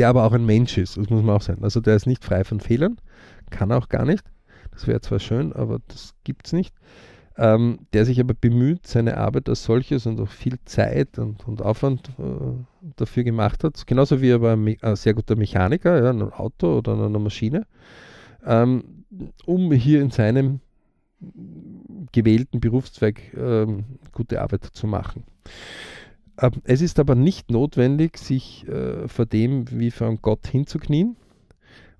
der 0.00 0.08
aber 0.08 0.24
auch 0.24 0.32
ein 0.32 0.46
Mensch 0.46 0.78
ist, 0.78 0.96
das 0.96 1.10
muss 1.10 1.22
man 1.22 1.36
auch 1.36 1.42
sein. 1.42 1.62
Also 1.62 1.82
der 1.82 1.94
ist 1.94 2.06
nicht 2.06 2.24
frei 2.24 2.42
von 2.42 2.58
Fehlern, 2.58 2.96
kann 3.50 3.70
auch 3.70 3.90
gar 3.90 4.06
nicht. 4.06 4.24
Das 4.70 4.86
wäre 4.86 5.02
zwar 5.02 5.18
schön, 5.18 5.52
aber 5.52 5.80
das 5.88 6.14
gibt 6.24 6.46
es 6.46 6.54
nicht. 6.54 6.74
Ähm, 7.36 7.80
der 7.92 8.06
sich 8.06 8.18
aber 8.18 8.32
bemüht, 8.32 8.86
seine 8.86 9.18
Arbeit 9.18 9.50
als 9.50 9.62
solches 9.62 10.06
und 10.06 10.18
auch 10.18 10.30
viel 10.30 10.56
Zeit 10.64 11.18
und, 11.18 11.46
und 11.46 11.60
Aufwand 11.60 12.08
äh, 12.18 12.22
dafür 12.96 13.24
gemacht 13.24 13.62
hat. 13.62 13.86
Genauso 13.86 14.22
wie 14.22 14.32
aber 14.32 14.52
ein, 14.52 14.74
ein 14.80 14.96
sehr 14.96 15.12
guter 15.12 15.36
Mechaniker, 15.36 16.02
ja, 16.02 16.10
ein 16.10 16.22
Auto 16.22 16.78
oder 16.78 16.94
einer 16.94 17.18
Maschine, 17.18 17.66
ähm, 18.46 19.04
um 19.44 19.70
hier 19.70 20.00
in 20.00 20.10
seinem 20.10 20.60
gewählten 22.12 22.58
Berufszweig 22.58 23.20
ähm, 23.36 23.84
gute 24.12 24.40
Arbeit 24.40 24.64
zu 24.64 24.86
machen. 24.86 25.24
Es 26.64 26.80
ist 26.80 26.98
aber 26.98 27.14
nicht 27.14 27.50
notwendig, 27.50 28.16
sich 28.16 28.66
äh, 28.66 29.06
vor 29.08 29.26
dem 29.26 29.66
wie 29.70 29.90
vor 29.90 30.06
einem 30.06 30.22
Gott 30.22 30.46
hinzuknien. 30.46 31.16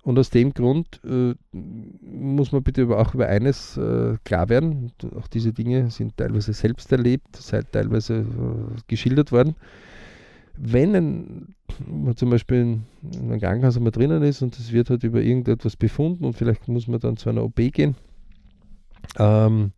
Und 0.03 0.17
aus 0.17 0.31
dem 0.31 0.53
Grund 0.53 0.99
äh, 1.05 1.35
muss 1.51 2.51
man 2.51 2.63
bitte 2.63 2.87
auch 2.89 3.13
über 3.13 3.27
eines 3.27 3.77
äh, 3.77 4.17
klar 4.23 4.49
werden. 4.49 4.91
Auch 5.15 5.27
diese 5.27 5.53
Dinge 5.53 5.91
sind 5.91 6.17
teilweise 6.17 6.53
selbst 6.53 6.91
erlebt, 6.91 7.35
seit 7.35 7.71
teilweise 7.71 8.15
äh, 8.15 8.81
geschildert 8.87 9.31
worden. 9.31 9.55
Wenn 10.57 10.95
ein, 10.95 11.55
man 11.85 12.15
zum 12.15 12.31
Beispiel 12.31 12.57
in, 12.57 12.83
in 13.13 13.31
einem 13.31 13.39
Krankenhaus 13.39 13.77
einmal 13.77 13.91
drinnen 13.91 14.23
ist 14.23 14.41
und 14.41 14.57
es 14.57 14.71
wird 14.71 14.89
halt 14.89 15.03
über 15.03 15.21
irgendetwas 15.21 15.75
befunden 15.75 16.25
und 16.25 16.33
vielleicht 16.33 16.67
muss 16.67 16.87
man 16.87 16.99
dann 16.99 17.17
zu 17.17 17.29
einer 17.29 17.43
OP 17.43 17.57
gehen, 17.57 17.95
ähm, 19.19 19.71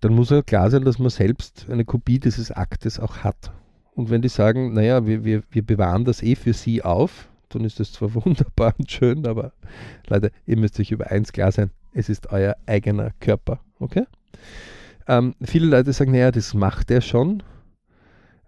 dann 0.00 0.14
muss 0.14 0.30
halt 0.30 0.46
klar 0.46 0.70
sein, 0.70 0.84
dass 0.84 0.98
man 0.98 1.10
selbst 1.10 1.66
eine 1.68 1.84
Kopie 1.84 2.18
dieses 2.18 2.50
Aktes 2.50 2.98
auch 2.98 3.18
hat. 3.18 3.52
Und 3.94 4.10
wenn 4.10 4.22
die 4.22 4.28
sagen, 4.28 4.72
naja, 4.72 5.06
wir, 5.06 5.24
wir, 5.24 5.42
wir 5.50 5.64
bewahren 5.64 6.04
das 6.04 6.22
eh 6.22 6.34
für 6.34 6.52
sie 6.52 6.82
auf, 6.82 7.28
dann 7.48 7.64
ist 7.64 7.80
das 7.80 7.92
zwar 7.92 8.14
wunderbar 8.24 8.74
und 8.78 8.90
schön, 8.90 9.26
aber 9.26 9.52
Leute, 10.08 10.30
ihr 10.46 10.56
müsst 10.56 10.78
euch 10.80 10.90
über 10.90 11.10
eins 11.10 11.32
klar 11.32 11.52
sein, 11.52 11.70
es 11.92 12.08
ist 12.08 12.30
euer 12.32 12.56
eigener 12.66 13.12
Körper, 13.20 13.60
okay? 13.78 14.04
Ähm, 15.06 15.34
viele 15.42 15.66
Leute 15.66 15.92
sagen, 15.92 16.12
naja, 16.12 16.30
das 16.30 16.54
macht 16.54 16.90
er 16.90 17.00
schon. 17.00 17.42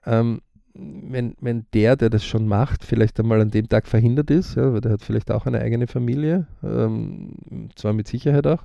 Ähm, 0.04 0.40
wenn, 0.78 1.34
wenn 1.40 1.66
der, 1.72 1.96
der 1.96 2.10
das 2.10 2.24
schon 2.24 2.46
macht, 2.46 2.84
vielleicht 2.84 3.18
einmal 3.18 3.40
an 3.40 3.50
dem 3.50 3.68
Tag 3.68 3.86
verhindert 3.86 4.30
ist, 4.30 4.56
ja, 4.56 4.72
weil 4.72 4.80
der 4.80 4.92
hat 4.92 5.02
vielleicht 5.02 5.30
auch 5.30 5.46
eine 5.46 5.60
eigene 5.60 5.86
Familie, 5.86 6.46
ähm, 6.62 7.34
zwar 7.76 7.92
mit 7.92 8.08
Sicherheit 8.08 8.46
auch, 8.46 8.64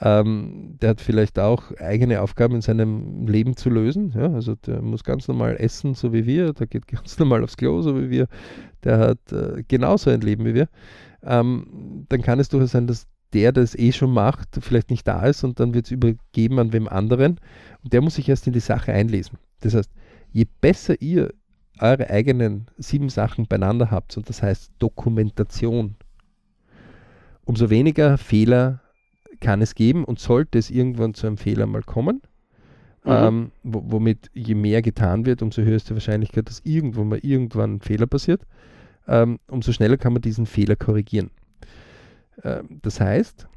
ähm, 0.00 0.76
der 0.80 0.90
hat 0.90 1.00
vielleicht 1.00 1.38
auch 1.38 1.72
eigene 1.78 2.20
Aufgaben 2.20 2.54
in 2.54 2.60
seinem 2.60 3.26
Leben 3.26 3.56
zu 3.56 3.70
lösen, 3.70 4.12
ja, 4.16 4.32
also 4.32 4.54
der 4.54 4.82
muss 4.82 5.04
ganz 5.04 5.28
normal 5.28 5.56
essen, 5.58 5.94
so 5.94 6.12
wie 6.12 6.26
wir, 6.26 6.52
der 6.52 6.66
geht 6.66 6.86
ganz 6.88 7.18
normal 7.18 7.42
aufs 7.42 7.56
Klo, 7.56 7.82
so 7.82 8.00
wie 8.00 8.10
wir, 8.10 8.28
der 8.84 8.98
hat 8.98 9.32
äh, 9.32 9.62
genauso 9.66 10.10
ein 10.10 10.20
Leben 10.20 10.44
wie 10.44 10.54
wir, 10.54 10.68
ähm, 11.22 12.06
dann 12.08 12.22
kann 12.22 12.40
es 12.40 12.48
durchaus 12.48 12.72
sein, 12.72 12.86
dass 12.86 13.06
der, 13.32 13.52
der 13.52 13.62
es 13.62 13.78
eh 13.78 13.92
schon 13.92 14.12
macht, 14.12 14.58
vielleicht 14.60 14.90
nicht 14.90 15.06
da 15.06 15.26
ist 15.26 15.44
und 15.44 15.60
dann 15.60 15.74
wird 15.74 15.86
es 15.86 15.92
übergeben 15.92 16.58
an 16.58 16.72
wem 16.72 16.88
anderen 16.88 17.38
und 17.82 17.92
der 17.92 18.00
muss 18.00 18.16
sich 18.16 18.28
erst 18.28 18.46
in 18.46 18.52
die 18.52 18.60
Sache 18.60 18.92
einlesen. 18.92 19.38
Das 19.60 19.74
heißt, 19.74 19.90
je 20.32 20.46
besser 20.60 21.00
ihr 21.00 21.32
eure 21.80 22.10
eigenen 22.10 22.66
sieben 22.78 23.08
Sachen 23.08 23.46
beieinander 23.46 23.90
habt, 23.90 24.16
und 24.16 24.28
das 24.28 24.42
heißt 24.42 24.72
Dokumentation, 24.78 25.96
umso 27.44 27.70
weniger 27.70 28.18
Fehler 28.18 28.80
kann 29.40 29.62
es 29.62 29.74
geben 29.74 30.04
und 30.04 30.18
sollte 30.18 30.58
es 30.58 30.70
irgendwann 30.70 31.14
zu 31.14 31.26
einem 31.26 31.38
Fehler 31.38 31.66
mal 31.66 31.82
kommen, 31.82 32.20
mhm. 33.04 33.10
ähm, 33.10 33.52
womit 33.62 34.30
je 34.34 34.54
mehr 34.54 34.82
getan 34.82 35.26
wird, 35.26 35.42
umso 35.42 35.62
höher 35.62 35.76
ist 35.76 35.88
die 35.88 35.94
Wahrscheinlichkeit, 35.94 36.48
dass 36.48 36.60
irgendwo 36.64 37.04
mal 37.04 37.18
irgendwann 37.22 37.76
ein 37.76 37.80
Fehler 37.80 38.06
passiert, 38.06 38.46
ähm, 39.08 39.38
umso 39.48 39.72
schneller 39.72 39.96
kann 39.96 40.12
man 40.12 40.22
diesen 40.22 40.46
Fehler 40.46 40.76
korrigieren. 40.76 41.30
Ähm, 42.44 42.80
das 42.82 43.00
heißt, 43.00 43.48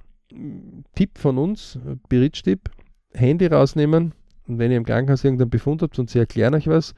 Tipp 0.96 1.18
von 1.18 1.38
uns, 1.38 1.78
Berichtstipp, 2.10 2.72
Handy 3.14 3.46
rausnehmen 3.46 4.14
und 4.48 4.58
wenn 4.58 4.72
ihr 4.72 4.78
im 4.78 4.86
Krankenhaus 4.86 5.24
irgendeinen 5.24 5.52
Befund 5.52 5.82
habt 5.82 6.00
und 6.00 6.10
sie 6.10 6.20
erklären 6.20 6.56
euch 6.56 6.68
was, 6.68 6.96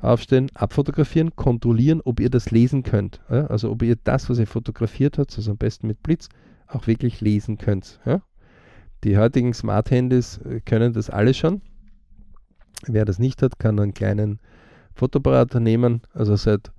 aufstehen, 0.00 0.50
abfotografieren, 0.54 1.36
kontrollieren, 1.36 2.00
ob 2.04 2.20
ihr 2.20 2.30
das 2.30 2.50
lesen 2.50 2.82
könnt. 2.82 3.20
Ja? 3.30 3.46
Also 3.46 3.70
ob 3.70 3.82
ihr 3.82 3.96
das, 4.02 4.28
was 4.30 4.38
ihr 4.38 4.46
fotografiert 4.46 5.18
habt, 5.18 5.36
also 5.36 5.50
am 5.50 5.56
besten 5.56 5.86
mit 5.86 6.02
Blitz, 6.02 6.28
auch 6.66 6.86
wirklich 6.86 7.20
lesen 7.20 7.58
könnt. 7.58 8.00
Ja? 8.04 8.22
Die 9.04 9.18
heutigen 9.18 9.54
Smart-Handys 9.54 10.38
äh, 10.38 10.60
können 10.60 10.92
das 10.92 11.10
alles 11.10 11.36
schon. 11.36 11.62
Wer 12.86 13.04
das 13.04 13.18
nicht 13.18 13.42
hat, 13.42 13.58
kann 13.58 13.78
einen 13.78 13.94
kleinen 13.94 14.40
Fotoapparat 14.94 15.54
nehmen. 15.54 16.02
Also 16.14 16.36
seit, 16.36 16.72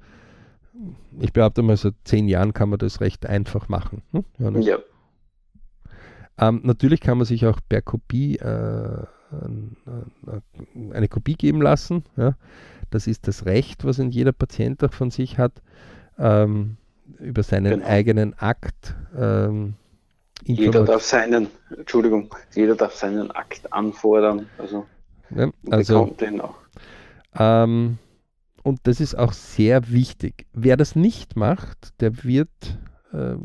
ich 1.19 1.33
behaupte 1.33 1.61
mal, 1.61 1.77
seit 1.77 1.95
zehn 2.03 2.27
Jahren 2.27 2.53
kann 2.53 2.69
man 2.69 2.79
das 2.79 3.01
recht 3.01 3.25
einfach 3.25 3.69
machen. 3.69 4.01
Hm? 4.11 4.61
Ja. 4.61 4.79
Ähm, 6.39 6.61
natürlich 6.63 7.01
kann 7.01 7.17
man 7.17 7.25
sich 7.25 7.45
auch 7.45 7.59
per 7.69 7.81
Kopie 7.81 8.37
äh, 8.37 9.05
eine 10.91 11.07
Kopie 11.07 11.35
geben 11.35 11.61
lassen. 11.61 12.03
Ja. 12.17 12.35
Das 12.89 13.07
ist 13.07 13.27
das 13.27 13.45
Recht, 13.45 13.85
was 13.85 13.99
ein 13.99 14.11
jeder 14.11 14.33
Patient 14.33 14.83
auch 14.83 14.93
von 14.93 15.11
sich 15.11 15.37
hat, 15.37 15.61
ähm, 16.17 16.77
über 17.19 17.43
seinen 17.43 17.71
genau. 17.71 17.87
eigenen 17.87 18.33
Akt. 18.37 18.95
Ähm, 19.17 19.75
jeder 20.43 20.83
darf 20.85 21.03
seinen, 21.03 21.47
Entschuldigung, 21.75 22.33
jeder 22.53 22.75
darf 22.75 22.95
seinen 22.95 23.31
Akt 23.31 23.71
anfordern. 23.71 24.47
Also, 24.57 24.85
ja, 25.29 25.49
also 25.69 26.07
den 26.19 26.41
auch. 26.41 26.55
Ähm, 27.37 27.97
und 28.63 28.79
das 28.83 28.99
ist 28.99 29.15
auch 29.15 29.33
sehr 29.33 29.89
wichtig. 29.91 30.45
Wer 30.53 30.77
das 30.77 30.95
nicht 30.95 31.35
macht, 31.35 31.99
der 32.01 32.23
wird 32.23 32.49
ähm, 33.13 33.41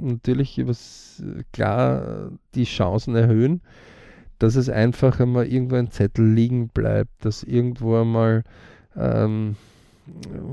natürlich 0.00 0.58
übers, 0.58 1.22
klar 1.52 2.30
die 2.54 2.64
Chancen 2.64 3.14
erhöhen, 3.14 3.62
dass 4.38 4.56
es 4.56 4.68
einfach 4.68 5.20
einmal 5.20 5.46
irgendwo 5.46 5.76
ein 5.76 5.90
Zettel 5.90 6.32
liegen 6.32 6.68
bleibt, 6.68 7.24
dass 7.24 7.42
irgendwo 7.42 8.00
einmal 8.00 8.44
ähm, 8.96 9.56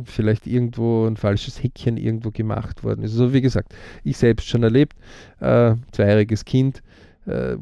vielleicht 0.06 0.48
irgendwo 0.48 1.06
ein 1.06 1.18
falsches 1.18 1.62
Häkchen 1.62 1.98
irgendwo 1.98 2.32
gemacht 2.32 2.84
worden 2.84 3.04
ist. 3.04 3.12
Also 3.12 3.34
wie 3.34 3.42
gesagt, 3.42 3.74
ich 4.04 4.18
selbst 4.18 4.48
schon 4.48 4.64
erlebt, 4.64 4.96
äh, 5.40 5.76
zweijähriges 5.92 6.46
Kind, 6.46 6.82
äh, 7.26 7.58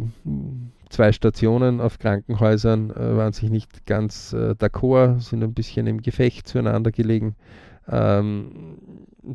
zwei 0.90 1.12
Stationen 1.12 1.82
auf 1.82 2.00
Krankenhäusern 2.00 2.92
äh, 2.92 3.18
waren 3.18 3.34
sich 3.34 3.50
nicht 3.50 3.86
ganz 3.86 4.34
äh, 4.34 4.52
d'accord, 4.52 5.20
sind 5.20 5.44
ein 5.44 5.54
bisschen 5.54 5.88
im 5.88 6.02
Gefecht 6.02 6.48
zueinander 6.48 6.92
gelegen. 6.92 7.36
Ähm, 7.90 8.78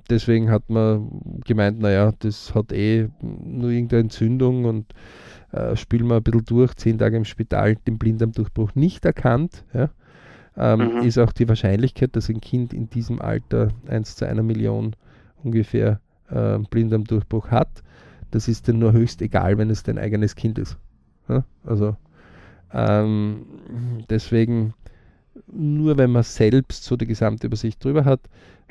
deswegen 0.08 0.50
hat 0.50 0.70
man 0.70 1.40
gemeint, 1.44 1.80
naja, 1.80 2.12
das 2.20 2.54
hat 2.54 2.72
eh 2.72 3.08
nur 3.20 3.70
irgendeine 3.70 4.02
Entzündung 4.02 4.64
und 4.64 4.86
äh, 5.52 5.76
spielen 5.76 6.08
wir 6.08 6.16
ein 6.16 6.22
bisschen 6.22 6.44
durch, 6.44 6.74
zehn 6.74 6.98
Tage 6.98 7.16
im 7.16 7.24
Spital, 7.24 7.76
den 7.76 7.98
Blinddarmdurchbruch 7.98 8.74
nicht 8.74 9.04
erkannt. 9.04 9.64
Ja. 9.72 9.90
Ähm, 10.56 10.96
mhm. 10.96 11.02
Ist 11.02 11.18
auch 11.18 11.32
die 11.32 11.48
Wahrscheinlichkeit, 11.48 12.16
dass 12.16 12.28
ein 12.28 12.40
Kind 12.40 12.72
in 12.72 12.88
diesem 12.88 13.20
Alter 13.20 13.68
1 13.88 14.16
zu 14.16 14.26
einer 14.26 14.42
Million 14.42 14.96
ungefähr 15.42 16.00
äh, 16.30 16.58
Blinddarmdurchbruch 16.58 17.50
hat. 17.50 17.82
Das 18.30 18.48
ist 18.48 18.68
dann 18.68 18.78
nur 18.78 18.92
höchst 18.92 19.22
egal, 19.22 19.58
wenn 19.58 19.70
es 19.70 19.82
dein 19.82 19.98
eigenes 19.98 20.34
Kind 20.34 20.58
ist. 20.58 20.78
Ja. 21.28 21.44
Also 21.64 21.96
ähm, 22.72 23.46
deswegen 24.08 24.74
nur 25.46 25.98
wenn 25.98 26.10
man 26.10 26.22
selbst 26.22 26.84
so 26.84 26.96
die 26.96 27.06
gesamte 27.06 27.46
Übersicht 27.46 27.84
drüber 27.84 28.04
hat, 28.04 28.20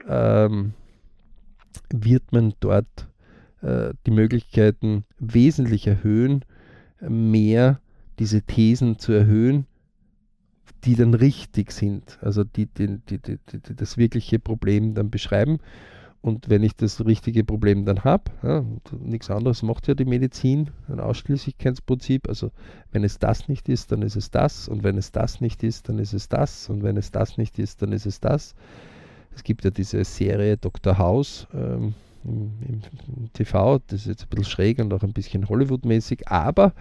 ähm, 0.08 0.74
wird 1.94 2.32
man 2.32 2.54
dort 2.60 3.08
äh, 3.62 3.94
die 4.06 4.12
Möglichkeiten 4.12 5.06
wesentlich 5.20 5.88
erhöhen, 5.88 6.44
mehr 7.10 7.80
diese 8.20 8.42
Thesen 8.42 9.00
zu 9.00 9.12
erhöhen, 9.12 9.66
die 10.84 10.96
dann 10.96 11.14
richtig 11.14 11.72
sind, 11.72 12.20
also 12.22 12.44
die, 12.44 12.68
die, 12.68 13.00
die, 13.10 13.20
die 13.20 13.76
das 13.76 13.98
wirkliche 13.98 14.40
Problem 14.40 14.94
dann 14.94 15.10
beschreiben. 15.10 15.60
Und 16.22 16.50
wenn 16.50 16.64
ich 16.64 16.76
das 16.76 17.06
richtige 17.06 17.44
Problem 17.44 17.86
dann 17.86 18.04
habe, 18.04 18.32
ja, 18.42 18.66
nichts 19.00 19.30
anderes 19.30 19.62
macht 19.62 19.88
ja 19.88 19.94
die 19.94 20.06
Medizin, 20.06 20.72
ein 20.88 21.00
Ausschließlichkeitsprinzip. 21.00 22.28
Also 22.28 22.50
wenn 22.92 23.04
es 23.04 23.20
das 23.20 23.48
nicht 23.48 23.70
ist, 23.70 23.92
dann 23.92 24.02
ist 24.02 24.16
es 24.16 24.32
das. 24.32 24.68
Und 24.68 24.84
wenn 24.84 24.98
es 24.98 25.12
das 25.12 25.40
nicht 25.40 25.62
ist, 25.64 25.88
dann 25.88 26.00
ist 26.00 26.14
es 26.14 26.28
das. 26.28 26.68
Und 26.68 26.82
wenn 26.82 26.98
es 26.98 27.12
das 27.12 27.38
nicht 27.38 27.60
ist, 27.60 27.84
dann 27.84 27.92
ist 27.92 28.08
es 28.08 28.22
das. 28.22 28.56
Es 29.36 29.44
gibt 29.44 29.66
ja 29.66 29.70
diese 29.70 30.04
Serie 30.04 30.58
Dr. 30.58 30.98
House 30.98 31.46
ähm, 31.54 31.94
im, 32.26 32.82
im, 33.08 33.34
TV, 33.34 33.80
das 33.88 34.02
ist 34.02 34.08
jetzt 34.08 34.24
ein 34.24 34.30
bisschen 34.30 34.46
schräg 34.46 34.80
und 34.80 34.94
auch 34.94 35.04
ein 35.04 35.14
bisschen 35.14 35.48
Hollywood-mäßig, 35.48 36.28
aber 36.28 36.74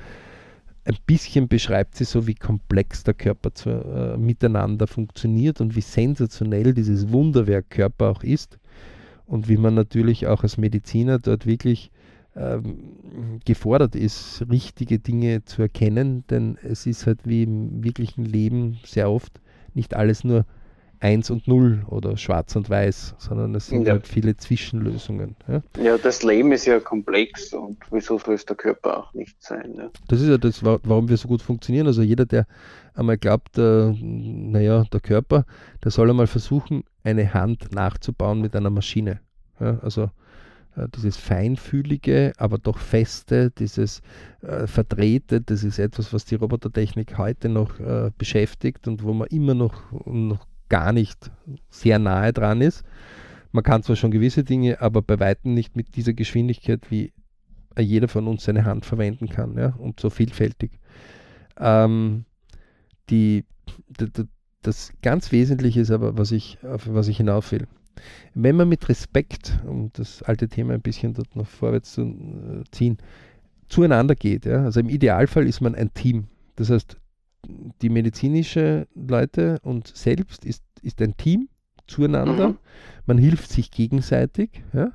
ein 0.85 0.97
bisschen 1.07 1.49
beschreibt 1.49 1.97
sie 1.97 2.05
so, 2.05 2.27
wie 2.27 2.35
komplex 2.35 3.05
der 3.05 3.15
Körper 3.15 3.55
zu, 3.55 3.71
äh, 3.71 4.17
miteinander 4.17 4.87
funktioniert 4.87 5.61
und 5.61 5.77
wie 5.77 5.81
sensationell 5.81 6.75
dieses 6.75 7.11
Wunderwerk 7.11 7.71
Körper 7.71 8.11
auch 8.11 8.23
ist 8.23 8.59
und 9.27 9.49
wie 9.49 9.57
man 9.57 9.75
natürlich 9.75 10.27
auch 10.27 10.43
als 10.43 10.59
Mediziner 10.59 11.19
dort 11.19 11.47
wirklich 11.47 11.91
ähm, 12.37 13.41
gefordert 13.45 13.95
ist, 13.95 14.45
richtige 14.51 14.99
Dinge 14.99 15.45
zu 15.45 15.63
erkennen, 15.63 16.25
denn 16.29 16.59
es 16.63 16.87
ist 16.87 17.07
halt 17.07 17.21
wie 17.25 17.45
im 17.45 17.83
wirklichen 17.85 18.25
Leben 18.25 18.79
sehr 18.85 19.11
oft 19.11 19.41
nicht 19.73 19.95
alles 19.95 20.25
nur 20.25 20.45
1 21.01 21.31
und 21.31 21.49
0 21.49 21.85
oder 21.89 22.17
schwarz 22.17 22.57
und 22.57 22.71
weiß, 22.71 23.15
sondern 23.19 23.55
es 23.55 23.69
sind 23.69 23.87
ja. 23.87 23.93
halt 23.93 24.07
viele 24.07 24.37
Zwischenlösungen. 24.37 25.37
Ja? 25.49 25.63
ja? 25.83 25.99
das 25.99 26.23
Leben 26.23 26.53
ist 26.53 26.67
ja 26.67 26.81
komplex 26.81 27.53
und 27.53 27.79
wieso 27.91 28.19
soll 28.19 28.35
es 28.35 28.45
der 28.45 28.57
Körper 28.57 28.99
auch 28.99 29.15
nicht 29.15 29.43
sein? 29.43 29.75
Ja? 29.77 29.91
Das 30.09 30.21
ist 30.21 30.29
ja 30.29 30.39
das, 30.39 30.65
warum 30.65 31.09
wir 31.09 31.17
so 31.17 31.29
gut 31.29 31.43
funktionieren. 31.43 31.87
Also 31.87 32.03
jeder, 32.03 32.27
der 32.27 32.47
einmal 32.95 33.19
glaubt, 33.19 33.59
äh, 33.59 33.93
naja, 33.93 34.85
der 34.85 35.01
Körper, 35.01 35.45
der 35.83 35.91
soll 35.91 36.11
einmal 36.11 36.27
versuchen, 36.27 36.85
eine 37.03 37.35
Hand 37.35 37.73
nachzubauen 37.73 38.41
mit 38.41 38.57
einer 38.57 38.71
Maschine. 38.71 39.21
Also 39.59 40.11
äh, 40.77 40.89
dieses 40.97 41.17
feinfühlige, 41.17 42.33
aber 42.37 42.59
doch 42.59 42.79
feste, 42.79 43.51
dieses 43.53 44.03
äh, 44.43 44.67
verdrehte, 44.67 45.41
das 45.41 45.63
ist 45.63 45.79
etwas, 45.79 46.13
was 46.13 46.25
die 46.25 46.35
Robotertechnik 46.35 47.17
heute 47.17 47.49
noch 47.49 47.79
äh, 47.79 48.11
beschäftigt 48.19 48.89
und 48.89 49.03
wo 49.05 49.13
man 49.13 49.29
immer 49.29 49.55
noch, 49.55 49.75
noch 50.05 50.47
gar 50.69 50.93
nicht 50.93 51.31
sehr 51.71 51.99
nahe 51.99 52.33
dran 52.33 52.61
ist. 52.61 52.85
Man 53.53 53.63
kann 53.63 53.83
zwar 53.83 53.97
schon 53.97 54.11
gewisse 54.11 54.45
Dinge, 54.45 54.81
aber 54.81 55.03
bei 55.03 55.21
weitem 55.21 55.55
nicht 55.55 55.77
mit 55.77 55.97
dieser 55.97 56.13
Geschwindigkeit, 56.13 56.91
wie 56.91 57.13
jeder 57.79 58.09
von 58.09 58.27
uns 58.29 58.45
seine 58.45 58.65
Hand 58.65 58.85
verwenden 58.85 59.29
kann 59.29 59.57
ja, 59.57 59.75
und 59.79 60.01
so 60.01 60.11
vielfältig. 60.11 60.73
Ähm, 61.59 62.25
die, 63.11 63.45
das 64.63 64.93
ganz 65.03 65.33
Wesentliche 65.33 65.81
ist 65.81 65.91
aber, 65.91 66.17
was 66.17 66.33
ich, 66.33 66.59
auf 66.65 66.89
was 66.89 67.09
ich 67.09 67.19
hinauf 67.19 67.53
will. 67.53 67.67
Wenn 68.35 68.57
man 68.57 68.69
mit 68.69 68.89
Respekt, 68.89 69.61
um 69.67 69.91
das 69.93 70.23
alte 70.23 70.49
Thema 70.49 70.75
ein 70.75 70.83
bisschen 70.83 71.15
dort 71.15 71.37
noch 71.37 71.47
vorwärts 71.47 71.93
zu 71.93 72.03
äh, 72.03 72.65
ziehen, 72.71 72.99
zueinander 73.69 74.15
geht, 74.15 74.47
ja, 74.47 74.65
also 74.65 74.81
im 74.81 74.89
Idealfall 74.89 75.47
ist 75.47 75.61
man 75.61 75.75
ein 75.75 75.95
Team. 75.95 76.27
Das 76.57 76.71
heißt, 76.71 76.97
die 77.83 77.89
medizinische 77.89 78.87
Leute 78.95 79.59
und 79.63 79.89
selbst 79.89 80.45
ist, 80.45 80.63
ist 80.83 81.01
ein 81.03 81.17
Team 81.17 81.49
zueinander. 81.87 82.51
Mhm. 82.51 82.59
Man 83.07 83.19
hilft 83.19 83.51
sich 83.51 83.71
gegenseitig. 83.71 84.63
Ja? 84.73 84.93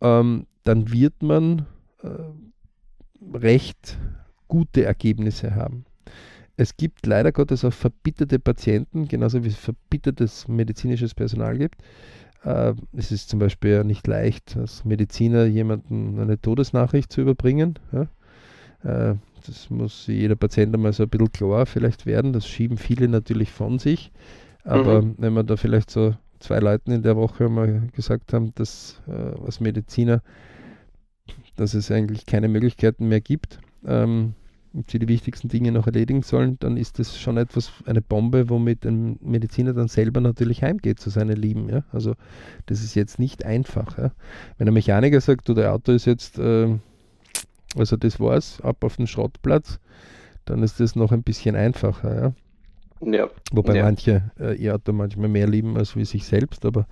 Ähm, 0.00 0.46
dann 0.64 0.92
wird 0.92 1.22
man 1.22 1.66
äh, 2.02 3.36
recht 3.36 3.98
gute 4.48 4.84
Ergebnisse 4.84 5.54
haben. 5.54 5.84
Es 6.56 6.76
gibt 6.76 7.06
leider 7.06 7.32
Gottes 7.32 7.64
auch 7.64 7.72
verbitterte 7.72 8.38
Patienten, 8.38 9.08
genauso 9.08 9.44
wie 9.44 9.48
es 9.48 9.56
verbittertes 9.56 10.48
medizinisches 10.48 11.14
Personal 11.14 11.58
gibt. 11.58 11.82
Äh, 12.44 12.74
es 12.92 13.12
ist 13.12 13.28
zum 13.28 13.38
Beispiel 13.38 13.84
nicht 13.84 14.06
leicht, 14.06 14.56
als 14.56 14.84
Mediziner 14.84 15.44
jemanden 15.44 16.18
eine 16.18 16.40
Todesnachricht 16.40 17.12
zu 17.12 17.20
überbringen. 17.20 17.78
Ja? 17.92 19.10
Äh, 19.10 19.16
das 19.46 19.70
muss 19.70 20.06
jeder 20.06 20.36
Patient 20.36 20.74
einmal 20.74 20.92
so 20.92 21.04
ein 21.04 21.08
bisschen 21.08 21.32
klar 21.32 21.66
vielleicht 21.66 22.06
werden. 22.06 22.32
Das 22.32 22.46
schieben 22.46 22.78
viele 22.78 23.08
natürlich 23.08 23.50
von 23.50 23.78
sich. 23.78 24.12
Aber 24.64 25.02
mhm. 25.02 25.14
wenn 25.18 25.34
wir 25.34 25.44
da 25.44 25.56
vielleicht 25.56 25.90
so 25.90 26.14
zwei 26.40 26.58
Leuten 26.58 26.90
in 26.90 27.02
der 27.02 27.16
Woche 27.16 27.48
mal 27.48 27.88
gesagt 27.94 28.32
haben, 28.32 28.52
dass 28.56 29.00
äh, 29.06 29.44
als 29.44 29.60
Mediziner, 29.60 30.22
dass 31.56 31.74
es 31.74 31.90
eigentlich 31.90 32.26
keine 32.26 32.48
Möglichkeiten 32.48 33.08
mehr 33.08 33.20
gibt, 33.20 33.60
ähm, 33.86 34.34
und 34.76 34.90
sie 34.90 34.98
die 34.98 35.08
wichtigsten 35.08 35.48
Dinge 35.48 35.72
noch 35.72 35.86
erledigen 35.86 36.22
sollen, 36.22 36.58
dann 36.60 36.76
ist 36.76 36.98
das 36.98 37.18
schon 37.18 37.38
etwas, 37.38 37.72
eine 37.86 38.02
Bombe, 38.02 38.50
womit 38.50 38.84
ein 38.84 39.18
Mediziner 39.22 39.72
dann 39.72 39.88
selber 39.88 40.20
natürlich 40.20 40.62
heimgeht 40.62 41.00
zu 41.00 41.08
seinen 41.08 41.36
Lieben. 41.36 41.70
Ja? 41.70 41.84
Also 41.92 42.14
das 42.66 42.84
ist 42.84 42.94
jetzt 42.94 43.18
nicht 43.18 43.46
einfach. 43.46 43.96
Ja? 43.96 44.12
Wenn 44.58 44.68
ein 44.68 44.74
Mechaniker 44.74 45.20
sagt, 45.22 45.48
du, 45.48 45.54
der 45.54 45.72
Auto 45.72 45.92
ist 45.92 46.04
jetzt 46.04 46.38
äh, 46.38 46.78
also 47.76 47.96
das 47.96 48.20
war's, 48.20 48.60
ab 48.62 48.84
auf 48.84 48.96
den 48.96 49.06
Schrottplatz, 49.06 49.78
dann 50.44 50.62
ist 50.62 50.80
das 50.80 50.96
noch 50.96 51.12
ein 51.12 51.22
bisschen 51.22 51.56
einfacher. 51.56 52.34
Ja? 53.00 53.12
ja. 53.12 53.28
Wobei 53.52 53.76
ja. 53.76 53.84
manche 53.84 54.30
äh, 54.38 54.54
ihr 54.56 54.74
Auto 54.74 54.92
manchmal 54.92 55.28
mehr 55.28 55.46
lieben 55.46 55.76
als 55.76 55.96
wie 55.96 56.04
sich 56.04 56.24
selbst, 56.24 56.64
aber 56.64 56.86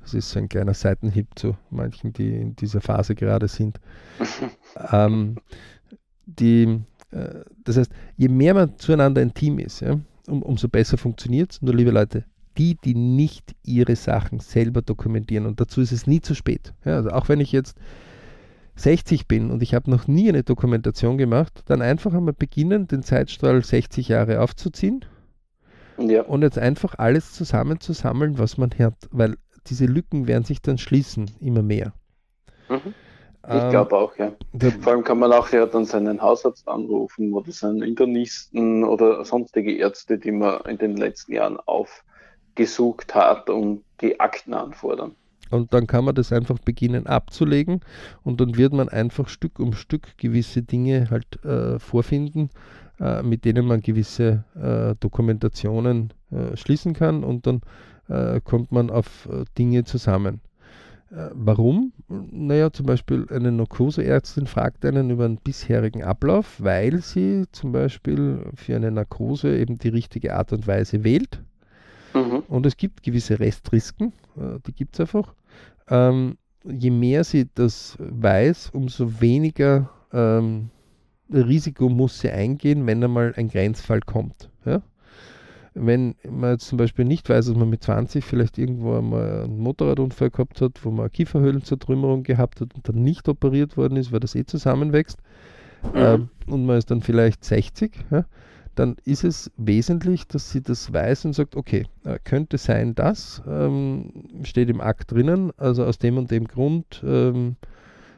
das 0.00 0.14
ist 0.14 0.30
so 0.30 0.38
ein 0.38 0.48
kleiner 0.48 0.74
Seitenhieb 0.74 1.28
zu 1.34 1.56
manchen, 1.70 2.12
die 2.12 2.34
in 2.34 2.56
dieser 2.56 2.80
Phase 2.80 3.14
gerade 3.14 3.48
sind. 3.48 3.80
ähm, 4.92 5.36
die, 6.26 6.80
äh, 7.10 7.40
das 7.64 7.76
heißt, 7.76 7.92
je 8.16 8.28
mehr 8.28 8.54
man 8.54 8.78
zueinander 8.78 9.22
ein 9.22 9.34
Team 9.34 9.58
ist, 9.58 9.80
ja, 9.80 9.98
um, 10.26 10.42
umso 10.42 10.68
besser 10.68 10.98
funktioniert 10.98 11.52
es. 11.52 11.62
Nur 11.62 11.74
liebe 11.74 11.90
Leute, 11.90 12.24
die, 12.58 12.76
die 12.84 12.94
nicht 12.94 13.54
ihre 13.64 13.96
Sachen 13.96 14.40
selber 14.40 14.82
dokumentieren, 14.82 15.46
und 15.46 15.60
dazu 15.60 15.80
ist 15.80 15.92
es 15.92 16.06
nie 16.06 16.20
zu 16.20 16.34
spät. 16.34 16.72
Ja, 16.84 16.96
also 16.96 17.10
auch 17.10 17.28
wenn 17.28 17.40
ich 17.40 17.52
jetzt 17.52 17.76
60 18.76 19.28
bin 19.28 19.50
und 19.50 19.62
ich 19.62 19.74
habe 19.74 19.90
noch 19.90 20.06
nie 20.06 20.28
eine 20.28 20.42
Dokumentation 20.42 21.18
gemacht, 21.18 21.62
dann 21.66 21.82
einfach 21.82 22.12
einmal 22.12 22.34
beginnen, 22.34 22.88
den 22.88 23.02
Zeitstrahl 23.02 23.62
60 23.62 24.08
Jahre 24.08 24.40
aufzuziehen 24.40 25.04
ja. 25.98 26.22
und 26.22 26.42
jetzt 26.42 26.58
einfach 26.58 26.96
alles 26.98 27.32
zusammenzusammeln, 27.32 28.38
was 28.38 28.58
man 28.58 28.70
hat, 28.78 28.94
weil 29.10 29.36
diese 29.66 29.86
Lücken 29.86 30.26
werden 30.26 30.44
sich 30.44 30.60
dann 30.60 30.78
schließen, 30.78 31.30
immer 31.40 31.62
mehr. 31.62 31.92
Mhm. 32.68 32.94
Ich 33.46 33.62
ähm, 33.62 33.70
glaube 33.70 33.96
auch, 33.96 34.16
ja. 34.16 34.32
Vor 34.80 34.92
allem 34.92 35.04
kann 35.04 35.18
man 35.18 35.32
auch 35.32 35.50
ja 35.50 35.66
dann 35.66 35.84
seinen 35.84 36.20
Hausarzt 36.22 36.66
anrufen 36.66 37.32
oder 37.34 37.52
seinen 37.52 37.82
Internisten 37.82 38.84
oder 38.84 39.24
sonstige 39.24 39.76
Ärzte, 39.76 40.18
die 40.18 40.32
man 40.32 40.62
in 40.62 40.78
den 40.78 40.96
letzten 40.96 41.34
Jahren 41.34 41.58
aufgesucht 41.66 43.14
hat 43.14 43.50
und 43.50 43.84
die 44.00 44.18
Akten 44.18 44.54
anfordern. 44.54 45.14
Und 45.50 45.72
dann 45.74 45.86
kann 45.86 46.04
man 46.04 46.14
das 46.14 46.32
einfach 46.32 46.58
beginnen 46.58 47.06
abzulegen 47.06 47.80
und 48.22 48.40
dann 48.40 48.56
wird 48.56 48.72
man 48.72 48.88
einfach 48.88 49.28
Stück 49.28 49.58
um 49.58 49.74
Stück 49.74 50.16
gewisse 50.16 50.62
Dinge 50.62 51.10
halt 51.10 51.44
äh, 51.44 51.78
vorfinden, 51.78 52.50
äh, 52.98 53.22
mit 53.22 53.44
denen 53.44 53.66
man 53.66 53.80
gewisse 53.80 54.44
äh, 54.54 54.94
Dokumentationen 54.98 56.12
äh, 56.30 56.56
schließen 56.56 56.94
kann 56.94 57.24
und 57.24 57.46
dann 57.46 57.60
äh, 58.08 58.40
kommt 58.40 58.72
man 58.72 58.90
auf 58.90 59.28
äh, 59.30 59.44
Dinge 59.58 59.84
zusammen. 59.84 60.40
Warum? 61.32 61.92
Naja, 62.08 62.72
zum 62.72 62.86
Beispiel 62.86 63.26
eine 63.30 63.52
Narkoseärztin 63.52 64.48
fragt 64.48 64.84
einen 64.84 65.10
über 65.10 65.26
einen 65.26 65.36
bisherigen 65.36 66.02
Ablauf, 66.02 66.56
weil 66.58 67.02
sie 67.02 67.44
zum 67.52 67.70
Beispiel 67.70 68.40
für 68.56 68.74
eine 68.74 68.90
Narkose 68.90 69.56
eben 69.56 69.78
die 69.78 69.90
richtige 69.90 70.34
Art 70.34 70.52
und 70.52 70.66
Weise 70.66 71.04
wählt. 71.04 71.40
Mhm. 72.34 72.42
Und 72.48 72.66
es 72.66 72.76
gibt 72.76 73.02
gewisse 73.02 73.38
Restrisken, 73.38 74.12
die 74.66 74.72
gibt 74.72 74.94
es 74.94 75.00
einfach. 75.00 75.34
Ähm, 75.88 76.36
je 76.64 76.90
mehr 76.90 77.24
sie 77.24 77.48
das 77.54 77.96
weiß, 77.98 78.70
umso 78.70 79.20
weniger 79.20 79.90
ähm, 80.12 80.70
Risiko 81.32 81.88
muss 81.88 82.20
sie 82.20 82.30
eingehen, 82.30 82.86
wenn 82.86 83.02
einmal 83.02 83.34
ein 83.36 83.48
Grenzfall 83.48 84.00
kommt. 84.00 84.50
Ja? 84.64 84.82
Wenn 85.74 86.14
man 86.28 86.52
jetzt 86.52 86.68
zum 86.68 86.78
Beispiel 86.78 87.04
nicht 87.04 87.28
weiß, 87.28 87.46
dass 87.46 87.56
man 87.56 87.68
mit 87.68 87.82
20 87.82 88.24
vielleicht 88.24 88.58
irgendwo 88.58 88.96
einmal 88.96 89.44
einen 89.44 89.58
Motorradunfall 89.58 90.30
gehabt 90.30 90.60
hat, 90.60 90.84
wo 90.84 90.90
man 90.90 91.00
eine 91.00 91.10
Kieferhöhlenzertrümmerung 91.10 92.22
gehabt 92.22 92.60
hat 92.60 92.74
und 92.74 92.88
dann 92.88 93.02
nicht 93.02 93.28
operiert 93.28 93.76
worden 93.76 93.96
ist, 93.96 94.12
weil 94.12 94.20
das 94.20 94.34
eh 94.34 94.44
zusammenwächst, 94.44 95.18
mhm. 95.82 95.98
äh, 95.98 96.18
und 96.46 96.66
man 96.66 96.78
ist 96.78 96.90
dann 96.90 97.00
vielleicht 97.00 97.44
60, 97.44 97.92
ja, 98.10 98.24
dann 98.74 98.96
ist 99.04 99.24
es 99.24 99.50
wesentlich, 99.56 100.26
dass 100.26 100.50
sie 100.50 100.62
das 100.62 100.92
weiß 100.92 101.24
und 101.24 101.32
sagt, 101.34 101.56
okay, 101.56 101.86
äh, 102.04 102.18
könnte 102.22 102.58
sein, 102.58 102.94
dass, 102.94 103.42
ähm, 103.46 104.42
steht 104.42 104.68
im 104.70 104.80
Akt 104.80 105.12
drinnen, 105.12 105.52
also 105.56 105.84
aus 105.84 105.98
dem 105.98 106.18
und 106.18 106.30
dem 106.30 106.46
Grund, 106.46 107.02
ähm, 107.06 107.56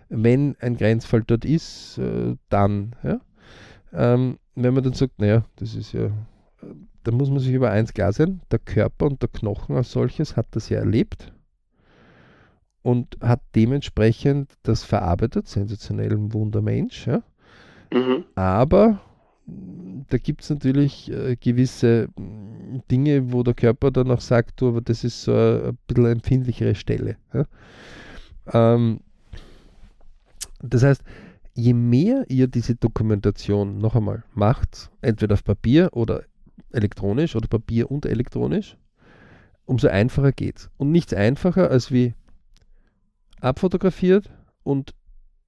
wenn 0.08 0.56
ein 0.60 0.76
Grenzfall 0.76 1.22
dort 1.26 1.44
ist, 1.44 1.98
äh, 1.98 2.36
dann. 2.48 2.94
Ja? 3.02 3.20
Ähm, 3.92 4.38
wenn 4.54 4.74
man 4.74 4.84
dann 4.84 4.94
sagt, 4.94 5.18
naja, 5.18 5.44
das 5.56 5.74
ist 5.74 5.92
ja, 5.92 6.10
da 7.04 7.12
muss 7.12 7.30
man 7.30 7.40
sich 7.40 7.52
über 7.52 7.70
eins 7.70 7.92
klar 7.92 8.12
sein, 8.12 8.40
der 8.50 8.58
Körper 8.58 9.06
und 9.06 9.22
der 9.22 9.28
Knochen 9.28 9.76
als 9.76 9.92
solches 9.92 10.36
hat 10.36 10.46
das 10.52 10.68
ja 10.68 10.78
erlebt 10.78 11.32
und 12.82 13.16
hat 13.20 13.40
dementsprechend 13.54 14.52
das 14.62 14.84
verarbeitet, 14.84 15.48
sensationell 15.48 16.12
ein 16.12 16.32
Wundermensch. 16.32 17.06
Ja? 17.06 17.22
Mhm. 17.92 18.24
Aber 18.34 19.00
da 19.46 20.18
gibt 20.18 20.42
es 20.42 20.50
natürlich 20.50 21.10
äh, 21.10 21.36
gewisse 21.36 22.08
Dinge, 22.90 23.32
wo 23.32 23.42
der 23.42 23.54
Körper 23.54 23.90
dann 23.90 24.10
auch 24.10 24.20
sagt, 24.20 24.60
du, 24.60 24.68
aber 24.68 24.80
das 24.80 25.04
ist 25.04 25.22
so 25.22 25.32
ein, 25.32 25.64
ein 25.66 25.78
bisschen 25.86 26.06
empfindlichere 26.06 26.74
Stelle. 26.74 27.16
Ja? 27.32 27.46
Ähm, 28.52 29.00
das 30.60 30.82
heißt, 30.82 31.02
je 31.54 31.72
mehr 31.74 32.24
ihr 32.28 32.48
diese 32.48 32.74
Dokumentation 32.74 33.78
noch 33.78 33.94
einmal 33.94 34.24
macht, 34.34 34.90
entweder 35.00 35.34
auf 35.34 35.44
Papier 35.44 35.90
oder 35.92 36.24
elektronisch 36.72 37.36
oder 37.36 37.48
Papier 37.48 37.90
und 37.90 38.06
elektronisch, 38.06 38.76
umso 39.64 39.88
einfacher 39.88 40.32
geht 40.32 40.58
es. 40.58 40.70
Und 40.76 40.92
nichts 40.92 41.14
einfacher 41.14 41.70
als 41.70 41.90
wie 41.90 42.14
abfotografiert 43.40 44.30
und 44.62 44.94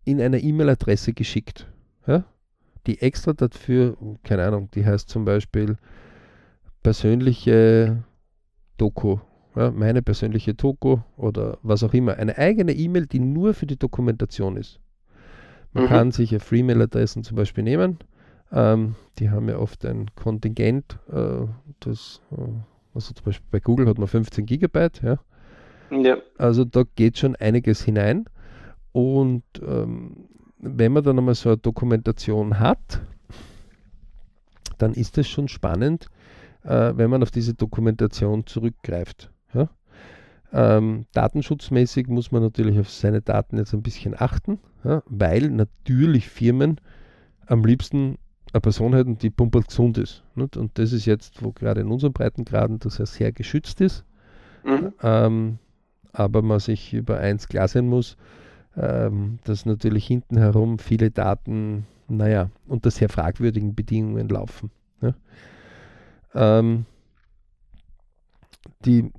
in 0.05 0.21
eine 0.21 0.41
E-Mail-Adresse 0.41 1.13
geschickt. 1.13 1.67
Ja? 2.07 2.25
Die 2.89 3.01
extra 3.01 3.35
dafür, 3.35 3.97
keine 4.25 4.45
Ahnung, 4.45 4.69
die 4.75 4.85
heißt 4.85 5.09
zum 5.09 5.25
Beispiel 5.25 5.77
persönliche 6.83 8.03
Doku 8.79 9.19
ja, 9.59 9.71
meine 9.73 10.03
persönliche 10.03 10.55
Doku 10.55 10.99
oder 11.17 11.59
was 11.63 11.83
auch 11.83 11.93
immer, 11.93 12.17
eine 12.17 12.39
eigene 12.39 12.73
E-Mail, 12.73 13.07
die 13.07 13.19
nur 13.19 13.55
für 13.55 13.67
die 13.67 13.79
Dokumentation 13.79 14.57
ist. 14.57 14.81
Man 15.73 15.85
mhm. 15.85 15.89
kann 15.89 16.13
sich 16.13 16.31
ja 16.31 16.39
Free-Mail-Adressen 16.39 17.25
zum 17.25 17.37
Beispiel 17.37 17.65
nehmen. 17.65 17.99
Ähm, 18.53 18.95
die 19.19 19.31
haben 19.31 19.49
ja 19.49 19.59
oft 19.59 19.85
ein 19.85 20.11
Kontingent, 20.15 20.99
äh, 21.13 21.47
das, 21.81 22.23
äh, 22.31 22.37
also 22.95 23.13
zum 23.13 23.25
Beispiel 23.25 23.49
bei 23.51 23.61
Google 23.61 23.89
hat 23.89 23.99
man 23.99 24.07
15 24.07 24.47
Gigabyte, 24.47 25.03
ja. 25.03 25.19
ja. 25.91 26.17
Also 26.39 26.65
da 26.65 26.85
geht 26.95 27.19
schon 27.19 27.37
einiges 27.37 27.83
hinein. 27.83 28.27
Und 28.93 29.43
ähm, 29.61 30.29
wenn 30.59 30.93
man 30.93 31.05
dann 31.05 31.19
einmal 31.19 31.35
so 31.35 31.51
eine 31.51 31.59
Dokumentation 31.59 32.59
hat, 32.59 33.01
dann 34.79 34.93
ist 34.95 35.19
es 35.19 35.29
schon 35.29 35.49
spannend, 35.49 36.09
äh, 36.65 36.93
wenn 36.95 37.11
man 37.11 37.23
auf 37.23 37.31
diese 37.31 37.55
Dokumentation 37.55 38.47
zurückgreift. 38.47 39.31
Ja? 39.55 39.69
Ähm, 40.53 41.07
datenschutzmäßig 41.13 42.09
muss 42.09 42.33
man 42.33 42.43
natürlich 42.43 42.79
auf 42.79 42.91
seine 42.91 43.23
Daten 43.23 43.59
jetzt 43.59 43.75
ein 43.75 43.83
bisschen 43.83 44.15
achten, 44.17 44.59
ja? 44.85 45.03
weil 45.07 45.51
natürlich 45.51 46.29
Firmen 46.29 46.81
am 47.47 47.65
liebsten 47.65 48.19
eine 48.53 48.61
Person 48.61 48.95
hätten, 48.95 49.19
die 49.19 49.31
pumperl 49.31 49.63
gesund 49.63 49.99
ist. 49.99 50.25
Nicht? 50.35 50.57
Und 50.57 50.79
das 50.79 50.93
ist 50.93 51.07
jetzt, 51.07 51.43
wo 51.43 51.53
gerade 51.53 51.81
in 51.81 51.89
unseren 51.89 52.13
Breitengraden 52.13 52.79
das 52.79 52.99
ja 52.99 53.07
sehr 53.07 53.33
geschützt 53.33 53.81
ist. 53.81 54.05
Mhm. 54.65 54.93
Ähm, 55.03 55.59
aber 56.13 56.43
man 56.43 56.59
sich 56.59 56.95
über 56.95 57.19
eins 57.19 57.49
klar 57.49 57.69
sein 57.69 57.87
muss, 57.87 58.17
ähm, 58.79 59.39
dass 59.45 59.67
natürlich 59.67 60.07
hinten 60.07 60.39
herum 60.39 60.79
viele 60.79 61.11
Daten, 61.11 61.87
naja, 62.09 62.51
unter 62.67 62.91
sehr 62.91 63.09
fragwürdigen 63.09 63.75
Bedingungen 63.75 64.29
laufen. 64.29 64.71
Ja? 65.01 65.15
Ähm, 66.35 66.87
die 68.85 69.11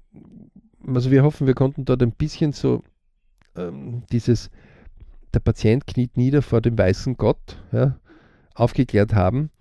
also 0.95 1.11
wir 1.11 1.23
hoffen, 1.23 1.47
wir 1.47 1.53
konnten 1.53 1.85
dort 1.85 2.01
ein 2.01 2.11
bisschen 2.11 2.53
so 2.53 2.83
ähm, 3.55 4.03
dieses, 4.11 4.49
der 5.33 5.39
Patient 5.39 5.87
kniet 5.87 6.17
nieder 6.17 6.41
vor 6.41 6.61
dem 6.61 6.77
weißen 6.77 7.17
Gott, 7.17 7.57
ja, 7.71 7.99
aufgeklärt 8.55 9.13
haben. 9.13 9.51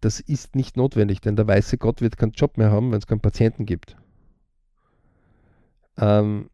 Das 0.00 0.20
ist 0.20 0.54
nicht 0.54 0.76
notwendig, 0.76 1.20
denn 1.20 1.36
der 1.36 1.46
weiße 1.46 1.78
Gott 1.78 2.00
wird 2.00 2.18
keinen 2.18 2.32
Job 2.32 2.58
mehr 2.58 2.70
haben, 2.70 2.90
wenn 2.92 2.98
es 2.98 3.06
keinen 3.06 3.20
Patienten 3.20 3.64
gibt. 3.64 3.96
Ähm, 5.96 6.50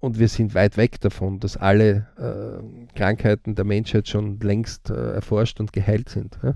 und 0.00 0.18
wir 0.18 0.28
sind 0.28 0.54
weit 0.54 0.76
weg 0.76 1.00
davon, 1.00 1.40
dass 1.40 1.56
alle 1.56 2.06
äh, 2.16 2.96
Krankheiten 2.96 3.54
der 3.54 3.64
Menschheit 3.64 4.08
schon 4.08 4.40
längst 4.40 4.90
äh, 4.90 5.12
erforscht 5.12 5.60
und 5.60 5.72
geheilt 5.72 6.08
sind. 6.08 6.38
Ja? 6.42 6.54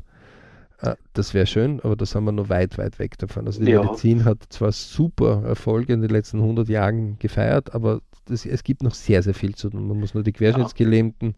Ah, 0.81 0.97
das 1.13 1.35
wäre 1.35 1.47
schön, 1.47 1.81
aber 1.81 1.95
da 1.95 2.05
sind 2.07 2.25
wir 2.25 2.33
noch 2.33 2.49
weit, 2.49 2.79
weit 2.79 2.99
weg 2.99 3.17
davon. 3.19 3.47
Also 3.47 3.63
die 3.63 3.71
ja. 3.71 3.83
Medizin 3.83 4.25
hat 4.25 4.39
zwar 4.49 4.73
super 4.73 5.43
Erfolge 5.45 5.93
in 5.93 6.01
den 6.01 6.11
letzten 6.11 6.41
100 6.41 6.69
Jahren 6.69 7.19
gefeiert, 7.19 7.75
aber 7.75 8.01
das, 8.25 8.45
es 8.47 8.65
gibt 8.65 8.83
noch 8.83 8.95
sehr, 8.95 9.23
sehr 9.23 9.35
viel 9.35 9.55
zu 9.55 9.71
tun. 9.71 9.87
Man 9.89 10.01
muss 10.01 10.15
nur 10.15 10.23
die 10.23 10.33
Querschnittsgelähmten, 10.33 11.35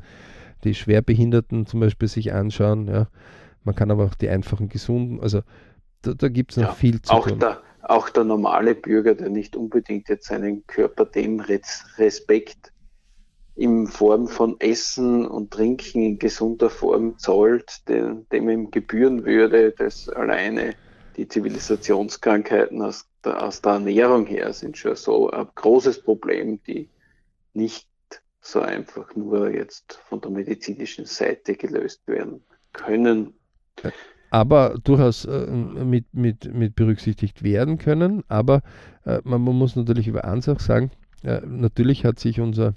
die 0.64 0.75
Schwerbehinderten 0.75 1.66
zum 1.66 1.81
Beispiel 1.81 2.09
sich 2.09 2.33
anschauen. 2.33 2.88
Ja. 2.88 3.09
Man 3.64 3.75
kann 3.75 3.90
aber 3.90 4.05
auch 4.05 4.14
die 4.14 4.29
einfachen 4.29 4.69
Gesunden, 4.69 5.21
also 5.21 5.42
da, 6.03 6.14
da 6.14 6.29
gibt 6.29 6.53
es 6.53 6.57
noch 6.57 6.69
ja, 6.69 6.73
viel 6.73 7.03
zu 7.03 7.12
auch 7.12 7.27
tun. 7.27 7.40
Der, 7.40 7.61
auch 7.88 8.09
der 8.09 8.25
normale 8.25 8.75
Bürger, 8.75 9.14
der 9.14 9.29
nicht 9.29 9.57
unbedingt 9.57 10.09
jetzt 10.09 10.27
seinen 10.27 10.66
Körper 10.66 11.05
dem 11.05 11.40
Respekt 11.40 12.72
in 13.55 13.87
Form 13.87 14.29
von 14.29 14.57
Essen 14.61 15.27
und 15.27 15.51
Trinken 15.51 16.03
in 16.03 16.18
gesunder 16.18 16.68
Form 16.68 17.18
zollt, 17.18 17.88
dem, 17.88 18.29
dem 18.29 18.51
ihm 18.51 18.70
gebühren 18.70 19.25
würde, 19.25 19.72
dass 19.72 20.09
alleine 20.09 20.75
die 21.16 21.27
Zivilisationskrankheiten 21.27 22.83
aus 22.83 23.07
der, 23.25 23.42
aus 23.42 23.62
der 23.62 23.72
Ernährung 23.72 24.27
her 24.27 24.53
sind 24.53 24.77
schon 24.77 24.96
so 24.96 25.31
ein 25.31 25.49
großes 25.55 26.03
Problem, 26.03 26.62
die 26.64 26.90
nicht 27.55 27.88
so 28.42 28.61
einfach 28.61 29.16
nur 29.16 29.51
jetzt 29.51 29.94
von 30.09 30.20
der 30.20 30.31
medizinischen 30.31 31.07
Seite 31.07 31.57
gelöst 31.57 32.07
werden 32.07 32.44
können. 32.72 33.35
Aber 34.31 34.77
durchaus 34.83 35.25
äh, 35.25 35.47
mit, 35.47 36.07
mit, 36.12 36.53
mit 36.53 36.75
berücksichtigt 36.75 37.43
werden 37.43 37.79
können. 37.79 38.25
Aber 38.29 38.62
äh, 39.05 39.21
man, 39.25 39.43
man, 39.43 39.57
muss 39.57 39.77
natürlich 39.77 40.09
über 40.09 40.25
eins 40.25 40.49
auch 40.49 40.61
sagen, 40.61 40.91
äh, 41.23 41.41
natürlich 41.47 42.05
hat 42.05 42.19
sich 42.19 42.41
unser 42.41 42.75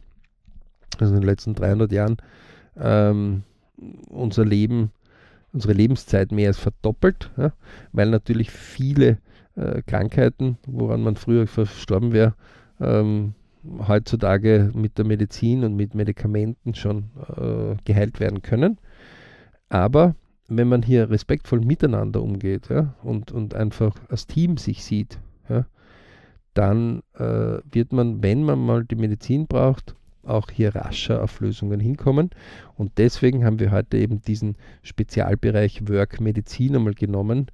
also 0.98 1.14
in 1.14 1.22
den 1.22 1.28
letzten 1.28 1.56
300 1.56 1.92
Jahren, 1.92 2.18
ähm, 2.78 3.44
unser 4.10 4.46
Leben, 4.46 4.92
unsere 5.54 5.74
Lebenszeit 5.74 6.32
mehr 6.32 6.48
als 6.48 6.60
verdoppelt, 6.60 7.32
ja, 7.38 7.54
weil 7.92 8.10
natürlich 8.10 8.52
viele 8.52 9.18
äh, 9.56 9.82
Krankheiten, 9.86 10.58
woran 10.68 11.02
man 11.02 11.16
früher 11.16 11.48
verstorben 11.48 12.14
wäre, 12.14 12.34
ähm, 12.80 13.34
heutzutage 13.88 14.72
mit 14.74 14.98
der 14.98 15.06
Medizin 15.06 15.64
und 15.64 15.76
mit 15.76 15.96
Medikamenten 15.96 16.76
schon 16.76 17.10
äh, 17.36 17.76
geheilt 17.86 18.20
werden 18.20 18.42
können. 18.42 18.78
Aber 19.70 20.16
wenn 20.50 20.68
man 20.68 20.82
hier 20.82 21.10
respektvoll 21.10 21.62
miteinander 21.62 22.22
umgeht 22.22 22.70
ja, 22.70 22.96
und, 23.04 23.32
und 23.32 23.54
einfach 23.54 23.96
als 24.10 24.28
Team 24.28 24.58
sich 24.58 24.84
sieht, 24.84 25.20
ja, 25.48 25.66
dann 26.54 27.02
äh, 27.16 27.60
wird 27.72 27.94
man, 27.94 28.22
wenn 28.24 28.44
man 28.44 28.60
mal 28.60 28.84
die 28.84 28.96
Medizin 28.96 29.48
braucht, 29.48 29.96
auch 30.24 30.50
hier 30.52 30.76
rascher 30.76 31.24
auf 31.24 31.40
Lösungen 31.40 31.80
hinkommen. 31.80 32.30
Und 32.76 32.98
deswegen 32.98 33.46
haben 33.46 33.60
wir 33.60 33.72
heute 33.72 33.98
eben 33.98 34.22
diesen 34.22 34.56
Spezialbereich 34.84 35.88
Work 35.88 36.20
Medizin 36.20 36.76
einmal 36.76 36.94
genommen, 36.94 37.48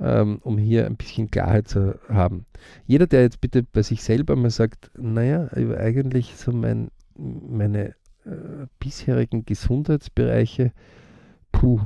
ähm, 0.00 0.38
um 0.42 0.58
hier 0.58 0.86
ein 0.86 0.96
bisschen 0.96 1.30
Klarheit 1.30 1.68
zu 1.68 1.98
haben. 2.08 2.46
Jeder, 2.86 3.06
der 3.06 3.22
jetzt 3.22 3.40
bitte 3.40 3.62
bei 3.62 3.82
sich 3.82 4.02
selber 4.02 4.36
mal 4.36 4.50
sagt, 4.50 4.90
naja, 4.96 5.48
eigentlich 5.52 6.36
so 6.36 6.52
mein, 6.52 6.90
meine 7.16 7.94
äh, 8.24 8.66
bisherigen 8.78 9.44
Gesundheitsbereiche, 9.44 10.72
puh, 11.52 11.80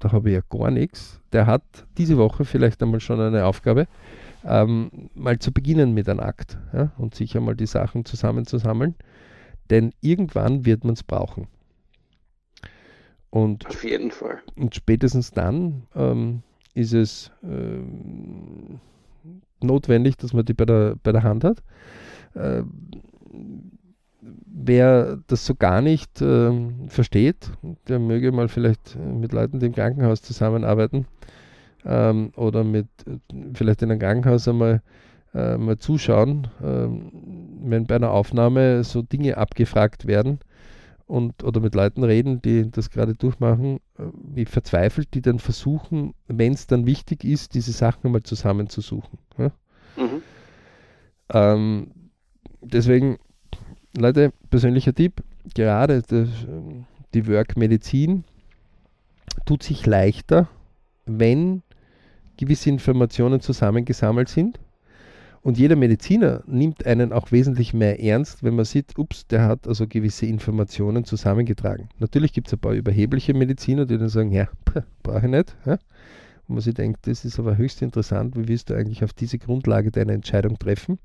da 0.00 0.12
habe 0.12 0.30
ich 0.30 0.34
ja 0.34 0.42
gar 0.50 0.70
nichts, 0.70 1.20
der 1.32 1.46
hat 1.46 1.62
diese 1.96 2.18
Woche 2.18 2.44
vielleicht 2.44 2.82
einmal 2.82 3.00
schon 3.00 3.20
eine 3.20 3.44
Aufgabe, 3.44 3.86
ähm, 4.44 5.10
mal 5.14 5.38
zu 5.38 5.52
beginnen 5.52 5.94
mit 5.94 6.08
einem 6.08 6.20
Akt 6.20 6.58
ja, 6.72 6.92
und 6.98 7.14
sich 7.14 7.36
einmal 7.36 7.54
die 7.54 7.66
Sachen 7.66 8.04
zusammenzusammeln, 8.04 8.96
denn 9.68 9.92
irgendwann 10.00 10.64
wird 10.64 10.84
man 10.84 10.94
es 10.94 11.02
brauchen. 11.02 11.46
Und, 13.28 13.66
Auf 13.66 13.84
jeden 13.84 14.10
Fall. 14.10 14.40
Und 14.56 14.74
spätestens 14.74 15.30
dann 15.30 15.86
ähm, 15.94 16.42
ist 16.74 16.92
es 16.92 17.30
ähm, 17.44 18.80
notwendig, 19.60 20.16
dass 20.16 20.32
man 20.32 20.44
die 20.44 20.54
bei 20.54 20.64
der, 20.64 20.96
bei 21.02 21.12
der 21.12 21.22
Hand 21.22 21.44
hat. 21.44 21.62
Äh, 22.34 22.62
wer 24.22 25.18
das 25.26 25.46
so 25.46 25.54
gar 25.54 25.80
nicht 25.80 26.20
äh, 26.20 26.52
versteht, 26.88 27.50
der 27.88 27.98
möge 27.98 28.32
mal 28.32 28.48
vielleicht 28.48 28.96
mit 28.96 29.32
Leuten, 29.32 29.60
die 29.60 29.66
im 29.66 29.74
Krankenhaus 29.74 30.22
zusammenarbeiten 30.22 31.06
ähm, 31.84 32.32
oder 32.36 32.64
mit 32.64 32.88
vielleicht 33.54 33.82
in 33.82 33.90
einem 33.90 34.00
Krankenhaus 34.00 34.46
einmal 34.48 34.82
äh, 35.34 35.56
mal 35.56 35.78
zuschauen, 35.78 36.48
ähm, 36.62 37.12
wenn 37.62 37.86
bei 37.86 37.96
einer 37.96 38.10
Aufnahme 38.10 38.84
so 38.84 39.02
Dinge 39.02 39.36
abgefragt 39.36 40.06
werden 40.06 40.40
und 41.06 41.44
oder 41.44 41.60
mit 41.60 41.74
Leuten 41.74 42.04
reden, 42.04 42.42
die 42.42 42.70
das 42.70 42.90
gerade 42.90 43.14
durchmachen, 43.14 43.76
äh, 43.98 44.04
wie 44.34 44.44
verzweifelt 44.44 45.14
die 45.14 45.22
dann 45.22 45.38
versuchen, 45.38 46.14
wenn 46.26 46.52
es 46.52 46.66
dann 46.66 46.86
wichtig 46.86 47.24
ist, 47.24 47.54
diese 47.54 47.72
Sachen 47.72 48.06
einmal 48.06 48.22
zusammenzusuchen. 48.22 49.18
Ja? 49.38 49.52
Mhm. 49.96 50.22
Ähm, 51.32 51.90
deswegen 52.60 53.18
Leute, 53.96 54.32
persönlicher 54.50 54.94
Tipp, 54.94 55.22
gerade 55.54 56.02
das, 56.02 56.28
die 57.12 57.26
Work-Medizin 57.26 58.24
tut 59.46 59.62
sich 59.62 59.84
leichter, 59.86 60.48
wenn 61.06 61.62
gewisse 62.36 62.70
Informationen 62.70 63.40
zusammengesammelt 63.40 64.28
sind. 64.28 64.60
Und 65.42 65.58
jeder 65.58 65.74
Mediziner 65.74 66.42
nimmt 66.46 66.84
einen 66.84 67.12
auch 67.12 67.32
wesentlich 67.32 67.72
mehr 67.72 68.00
ernst, 68.00 68.44
wenn 68.44 68.54
man 68.54 68.66
sieht, 68.66 68.98
ups, 68.98 69.26
der 69.26 69.46
hat 69.46 69.66
also 69.66 69.86
gewisse 69.86 70.26
Informationen 70.26 71.04
zusammengetragen. 71.04 71.88
Natürlich 71.98 72.34
gibt 72.34 72.48
es 72.48 72.52
ein 72.52 72.58
paar 72.58 72.74
überhebliche 72.74 73.32
Mediziner, 73.32 73.86
die 73.86 73.96
dann 73.96 74.10
sagen, 74.10 74.32
ja, 74.32 74.48
brauche 75.02 75.26
ich 75.26 75.30
nicht. 75.30 75.56
Ja? 75.64 75.78
Und 76.46 76.56
man 76.56 76.60
sich 76.60 76.74
denkt, 76.74 77.06
das 77.06 77.24
ist 77.24 77.38
aber 77.38 77.56
höchst 77.56 77.80
interessant, 77.80 78.36
wie 78.36 78.48
wirst 78.48 78.68
du 78.68 78.74
eigentlich 78.74 79.02
auf 79.02 79.14
diese 79.14 79.38
Grundlage 79.38 79.90
deine 79.90 80.12
Entscheidung 80.12 80.58
treffen? 80.58 80.98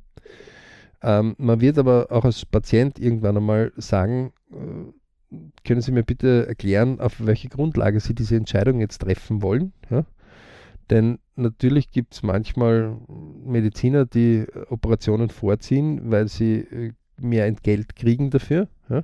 Ähm, 1.05 1.35
man 1.37 1.61
wird 1.61 1.77
aber 1.77 2.07
auch 2.09 2.25
als 2.25 2.47
Patient 2.47 2.97
irgendwann 2.97 3.37
einmal 3.37 3.71
sagen, 3.77 4.33
äh, 4.51 5.37
können 5.63 5.81
Sie 5.81 5.91
mir 5.91 6.01
bitte 6.01 6.47
erklären, 6.47 6.99
auf 6.99 7.23
welche 7.23 7.47
Grundlage 7.47 7.99
Sie 7.99 8.15
diese 8.15 8.35
Entscheidung 8.35 8.79
jetzt 8.79 9.01
treffen 9.01 9.43
wollen? 9.43 9.71
Ja? 9.91 10.05
Denn 10.89 11.19
natürlich 11.35 11.91
gibt 11.91 12.15
es 12.15 12.23
manchmal 12.23 12.97
Mediziner, 13.45 14.07
die 14.07 14.47
Operationen 14.69 15.29
vorziehen, 15.29 16.09
weil 16.09 16.27
sie 16.27 16.61
äh, 16.61 16.93
mehr 17.21 17.45
Entgelt 17.45 17.95
kriegen 17.95 18.31
dafür. 18.31 18.67
Ja? 18.89 19.03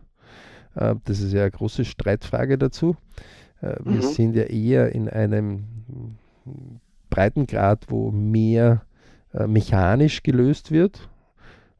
Äh, 0.73 0.95
das 1.05 1.19
ist 1.19 1.33
ja 1.33 1.41
eine 1.41 1.51
große 1.51 1.85
Streitfrage 1.85 2.57
dazu. 2.57 2.95
Äh, 3.61 3.75
wir 3.83 3.97
mhm. 3.97 4.01
sind 4.01 4.35
ja 4.35 4.43
eher 4.45 4.95
in 4.95 5.07
einem 5.07 5.65
Breitengrad, 7.11 7.91
wo 7.91 8.09
mehr 8.09 8.81
mechanisch 9.47 10.23
gelöst 10.23 10.71
wird 10.71 11.09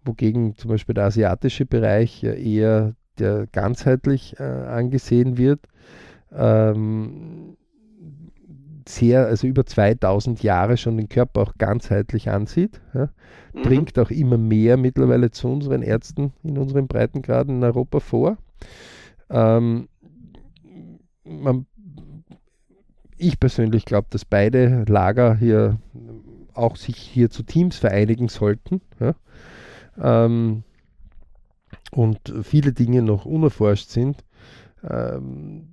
wogegen 0.06 0.56
zum 0.56 0.70
Beispiel 0.70 0.96
der 0.96 1.06
asiatische 1.06 1.66
Bereich 1.66 2.22
ja 2.22 2.34
eher 2.34 2.96
der 3.20 3.48
ganzheitlich 3.52 4.40
äh, 4.40 4.44
angesehen 4.44 5.38
wird. 5.38 5.60
Ähm, 6.32 7.58
sehr, 8.88 9.28
also 9.28 9.48
über 9.48 9.66
2000 9.66 10.44
Jahre 10.44 10.76
schon 10.78 10.98
den 10.98 11.08
Körper 11.08 11.42
auch 11.42 11.54
ganzheitlich 11.58 12.30
ansieht. 12.30 12.82
Ja. 12.94 13.10
Mhm. 13.54 13.62
Bringt 13.62 14.00
auch 14.00 14.10
immer 14.10 14.38
mehr 14.38 14.78
mittlerweile 14.78 15.32
zu 15.32 15.50
unseren 15.50 15.82
Ärzten 15.82 16.34
in 16.44 16.58
unseren 16.58 16.88
Breitengraden 16.88 17.58
in 17.58 17.64
Europa 17.64 18.00
vor. 18.00 18.38
Ähm, 19.30 19.88
man, 21.24 21.68
ich 23.18 23.40
persönlich 23.40 23.86
glaube, 23.86 24.08
dass 24.10 24.26
beide 24.26 24.84
Lager 24.88 25.36
hier 25.36 25.78
auch 26.54 26.76
sich 26.76 26.98
hier 26.98 27.30
zu 27.30 27.44
Teams 27.44 27.78
vereinigen 27.78 28.28
sollten. 28.28 28.82
Ja 29.00 29.16
ähm, 30.00 30.64
und 31.92 32.20
viele 32.44 32.74
Dinge 32.74 33.02
noch 33.02 33.26
unerforscht 33.26 33.90
sind. 33.90 34.24
Ähm, 34.84 35.68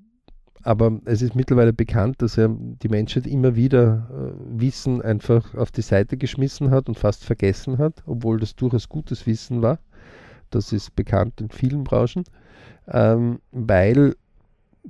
aber 0.63 1.01
es 1.05 1.23
ist 1.23 1.35
mittlerweile 1.35 1.73
bekannt, 1.73 2.21
dass 2.21 2.37
er 2.37 2.49
die 2.49 2.89
Menschheit 2.89 3.27
immer 3.27 3.57
wieder 3.57 4.09
äh, 4.11 4.61
Wissen 4.61 5.01
einfach 5.01 5.55
auf 5.55 5.71
die 5.71 5.83
Seite 5.83 6.17
geschmissen 6.17 6.71
hat 6.71 6.89
und 6.89 6.99
fast 6.99 7.25
vergessen 7.25 7.79
hat, 7.79 8.03
obwohl 8.07 8.39
das 8.41 8.57
durchaus 8.57 8.89
gutes 8.89 9.27
Wissen 9.27 9.63
war. 9.63 9.79
Das 10.51 10.73
ist 10.73 10.95
bekannt 10.97 11.41
in 11.41 11.51
vielen 11.51 11.85
Branchen, 11.85 12.25
ähm, 12.89 13.39
weil 13.53 14.15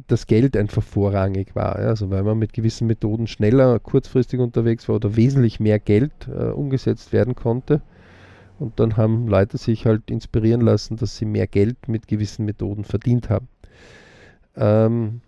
das 0.06 0.26
Geld 0.26 0.56
einfach 0.56 0.82
vorrangig 0.82 1.54
war. 1.54 1.80
Ja? 1.80 1.88
Also 1.88 2.10
weil 2.10 2.22
man 2.22 2.38
mit 2.38 2.52
gewissen 2.52 2.86
Methoden 2.86 3.26
schneller, 3.26 3.78
kurzfristig 3.78 4.40
unterwegs 4.40 4.88
war 4.88 4.96
oder 4.96 5.16
wesentlich 5.16 5.60
mehr 5.60 5.78
Geld 5.78 6.12
äh, 6.28 6.46
umgesetzt 6.46 7.12
werden 7.12 7.34
konnte. 7.34 7.82
Und 8.58 8.80
dann 8.80 8.96
haben 8.96 9.28
Leute 9.28 9.56
sich 9.56 9.86
halt 9.86 10.10
inspirieren 10.10 10.60
lassen, 10.60 10.96
dass 10.96 11.16
sie 11.16 11.24
mehr 11.24 11.46
Geld 11.46 11.88
mit 11.88 12.08
gewissen 12.08 12.44
Methoden 12.44 12.84
verdient 12.84 13.30
haben. 13.30 13.48
Ähm, 14.56 15.20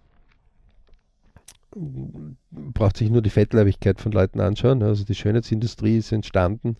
braucht 2.50 2.96
sich 2.96 3.10
nur 3.10 3.22
die 3.22 3.30
Fettleibigkeit 3.30 4.00
von 4.00 4.10
Leuten 4.10 4.40
anschauen. 4.40 4.82
Also 4.82 5.04
die 5.04 5.14
Schönheitsindustrie 5.14 5.98
ist 5.98 6.10
entstanden, 6.10 6.76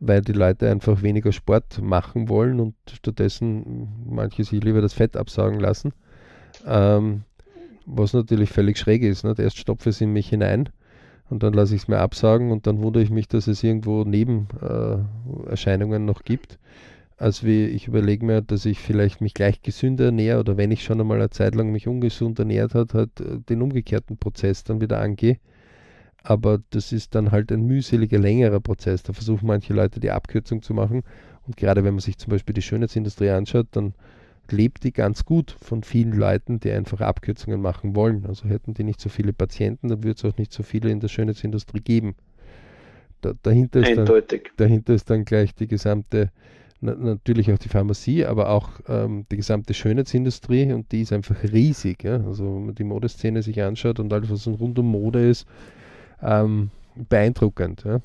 weil 0.00 0.20
die 0.20 0.32
Leute 0.32 0.68
einfach 0.68 1.02
weniger 1.02 1.30
Sport 1.30 1.80
machen 1.80 2.28
wollen 2.28 2.58
und 2.58 2.74
stattdessen 2.92 3.88
manche 4.04 4.42
sich 4.42 4.62
lieber 4.62 4.80
das 4.80 4.94
Fett 4.94 5.16
absaugen 5.16 5.60
lassen. 5.60 5.92
Ähm, 6.66 7.22
was 7.86 8.12
natürlich 8.12 8.50
völlig 8.50 8.78
schräg 8.78 9.02
ist. 9.02 9.24
Nicht? 9.24 9.38
Erst 9.38 9.58
stopfe 9.58 9.90
es 9.90 10.00
in 10.00 10.12
mich 10.12 10.28
hinein 10.28 10.68
und 11.32 11.42
dann 11.42 11.54
lasse 11.54 11.74
ich 11.74 11.82
es 11.82 11.88
mir 11.88 11.98
absagen 11.98 12.52
und 12.52 12.66
dann 12.66 12.82
wundere 12.82 13.02
ich 13.02 13.08
mich, 13.08 13.26
dass 13.26 13.46
es 13.46 13.64
irgendwo 13.64 14.04
Nebenerscheinungen 14.04 16.02
äh, 16.02 16.04
noch 16.04 16.24
gibt. 16.24 16.58
Als 17.16 17.42
wie 17.42 17.64
ich 17.64 17.88
überlege 17.88 18.22
mir, 18.26 18.42
dass 18.42 18.66
ich 18.66 18.78
vielleicht 18.78 19.22
mich 19.22 19.32
gleich 19.32 19.62
gesünder 19.62 20.04
ernähre 20.06 20.40
oder 20.40 20.58
wenn 20.58 20.70
ich 20.70 20.84
schon 20.84 21.00
einmal 21.00 21.16
eine 21.16 21.30
Zeit 21.30 21.54
lang 21.54 21.72
mich 21.72 21.88
ungesund 21.88 22.38
ernährt 22.38 22.74
hat, 22.74 22.92
halt 22.92 23.18
äh, 23.20 23.38
den 23.48 23.62
umgekehrten 23.62 24.18
Prozess 24.18 24.62
dann 24.62 24.82
wieder 24.82 25.00
angehe. 25.00 25.38
Aber 26.22 26.60
das 26.68 26.92
ist 26.92 27.14
dann 27.14 27.30
halt 27.30 27.50
ein 27.50 27.64
mühseliger, 27.64 28.18
längerer 28.18 28.60
Prozess. 28.60 29.02
Da 29.02 29.14
versuchen 29.14 29.46
manche 29.46 29.72
Leute 29.72 30.00
die 30.00 30.10
Abkürzung 30.10 30.60
zu 30.60 30.74
machen. 30.74 31.02
Und 31.46 31.56
gerade 31.56 31.82
wenn 31.82 31.94
man 31.94 32.00
sich 32.00 32.18
zum 32.18 32.30
Beispiel 32.30 32.52
die 32.52 32.60
Schönheitsindustrie 32.60 33.30
anschaut, 33.30 33.68
dann 33.70 33.94
lebt 34.52 34.84
die 34.84 34.92
ganz 34.92 35.24
gut 35.24 35.56
von 35.60 35.82
vielen 35.82 36.12
Leuten, 36.12 36.60
die 36.60 36.70
einfach 36.70 37.00
Abkürzungen 37.00 37.60
machen 37.60 37.96
wollen. 37.96 38.26
Also 38.26 38.48
hätten 38.48 38.74
die 38.74 38.84
nicht 38.84 39.00
so 39.00 39.08
viele 39.08 39.32
Patienten, 39.32 39.88
dann 39.88 40.04
würde 40.04 40.16
es 40.16 40.24
auch 40.24 40.38
nicht 40.38 40.52
so 40.52 40.62
viele 40.62 40.90
in 40.90 41.00
der 41.00 41.08
Schönheitsindustrie 41.08 41.80
geben. 41.80 42.14
Da, 43.20 43.32
dahinter, 43.42 43.80
ist 43.80 43.96
dann, 43.96 44.22
dahinter 44.56 44.94
ist 44.94 45.08
dann 45.08 45.24
gleich 45.24 45.54
die 45.54 45.68
gesamte, 45.68 46.30
na, 46.80 46.94
natürlich 46.94 47.52
auch 47.52 47.58
die 47.58 47.68
Pharmazie, 47.68 48.26
aber 48.26 48.50
auch 48.50 48.80
ähm, 48.88 49.26
die 49.30 49.36
gesamte 49.36 49.74
Schönheitsindustrie 49.74 50.72
und 50.72 50.90
die 50.92 51.02
ist 51.02 51.12
einfach 51.12 51.42
riesig. 51.44 52.02
Ja? 52.02 52.16
Also 52.24 52.44
wenn 52.44 52.66
man 52.66 52.74
die 52.74 52.84
Modeszene 52.84 53.42
sich 53.42 53.62
anschaut 53.62 54.00
und 54.00 54.12
alles, 54.12 54.30
was 54.30 54.46
rund 54.46 54.78
um 54.78 54.86
Mode 54.86 55.28
ist, 55.28 55.46
ähm, 56.20 56.70
beeindruckend. 57.08 57.84
Ja? 57.84 58.00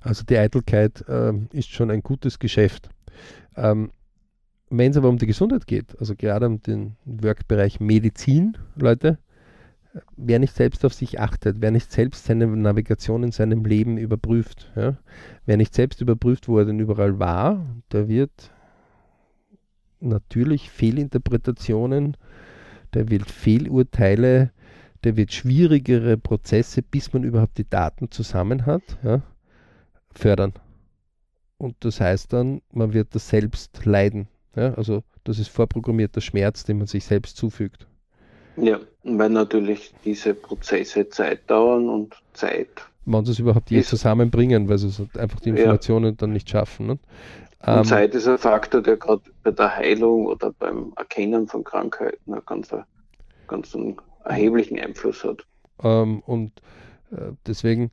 Also 0.00 0.24
die 0.24 0.38
Eitelkeit 0.38 1.04
ähm, 1.08 1.48
ist 1.52 1.70
schon 1.70 1.90
ein 1.90 2.02
gutes 2.02 2.38
Geschäft. 2.38 2.88
Ähm, 3.56 3.90
wenn 4.70 4.90
es 4.90 4.96
aber 4.96 5.08
um 5.08 5.18
die 5.18 5.26
Gesundheit 5.26 5.66
geht, 5.66 5.98
also 6.00 6.14
gerade 6.16 6.46
um 6.46 6.60
den 6.60 6.96
Workbereich 7.04 7.80
Medizin, 7.80 8.56
Leute, 8.74 9.18
wer 10.16 10.38
nicht 10.38 10.54
selbst 10.54 10.84
auf 10.84 10.92
sich 10.92 11.20
achtet, 11.20 11.60
wer 11.60 11.70
nicht 11.70 11.90
selbst 11.92 12.24
seine 12.24 12.46
Navigation 12.46 13.22
in 13.22 13.32
seinem 13.32 13.64
Leben 13.64 13.96
überprüft, 13.96 14.72
ja, 14.76 14.96
wer 15.46 15.56
nicht 15.56 15.74
selbst 15.74 16.00
überprüft, 16.00 16.48
wo 16.48 16.58
er 16.58 16.64
denn 16.64 16.80
überall 16.80 17.18
war, 17.18 17.64
der 17.92 18.08
wird 18.08 18.50
natürlich 20.00 20.70
Fehlinterpretationen, 20.70 22.16
der 22.94 23.08
wird 23.08 23.30
Fehlurteile, 23.30 24.50
der 25.04 25.16
wird 25.16 25.32
schwierigere 25.32 26.16
Prozesse, 26.16 26.82
bis 26.82 27.12
man 27.12 27.22
überhaupt 27.22 27.58
die 27.58 27.68
Daten 27.68 28.10
zusammen 28.10 28.66
hat, 28.66 28.82
ja, 29.02 29.22
fördern. 30.12 30.52
Und 31.58 31.76
das 31.80 32.00
heißt 32.00 32.32
dann, 32.32 32.60
man 32.72 32.92
wird 32.92 33.14
das 33.14 33.28
selbst 33.28 33.84
leiden. 33.84 34.28
Ja, 34.56 34.74
also 34.74 35.02
das 35.24 35.38
ist 35.38 35.48
vorprogrammierter 35.48 36.20
Schmerz, 36.20 36.64
den 36.64 36.78
man 36.78 36.86
sich 36.86 37.04
selbst 37.04 37.36
zufügt. 37.36 37.86
Ja, 38.56 38.80
weil 39.04 39.30
natürlich 39.30 39.92
diese 40.04 40.34
Prozesse 40.34 41.08
Zeit 41.10 41.48
dauern 41.50 41.88
und 41.88 42.14
Zeit. 42.32 42.68
Man 43.04 43.24
sie 43.24 43.32
es 43.32 43.38
überhaupt 43.38 43.70
je 43.70 43.82
zusammenbringen, 43.82 44.68
weil 44.68 44.78
sie 44.78 44.90
einfach 45.18 45.40
die 45.40 45.50
Informationen 45.50 46.06
ja. 46.06 46.12
dann 46.12 46.32
nicht 46.32 46.48
schaffen. 46.48 46.86
Ne? 46.86 46.98
Und 47.66 47.78
ähm, 47.78 47.84
Zeit 47.84 48.14
ist 48.14 48.26
ein 48.26 48.38
Faktor, 48.38 48.82
der 48.82 48.96
gerade 48.96 49.22
bei 49.42 49.50
der 49.50 49.76
Heilung 49.76 50.26
oder 50.26 50.52
beim 50.58 50.92
Erkennen 50.96 51.46
von 51.46 51.64
Krankheiten 51.64 52.32
einen 52.32 52.42
ganz, 52.46 52.70
ganz 53.46 53.74
einen 53.74 53.96
erheblichen 54.24 54.78
Einfluss 54.78 55.22
hat. 55.22 55.46
Ähm, 55.82 56.20
und 56.20 56.52
äh, 57.10 57.32
deswegen, 57.46 57.90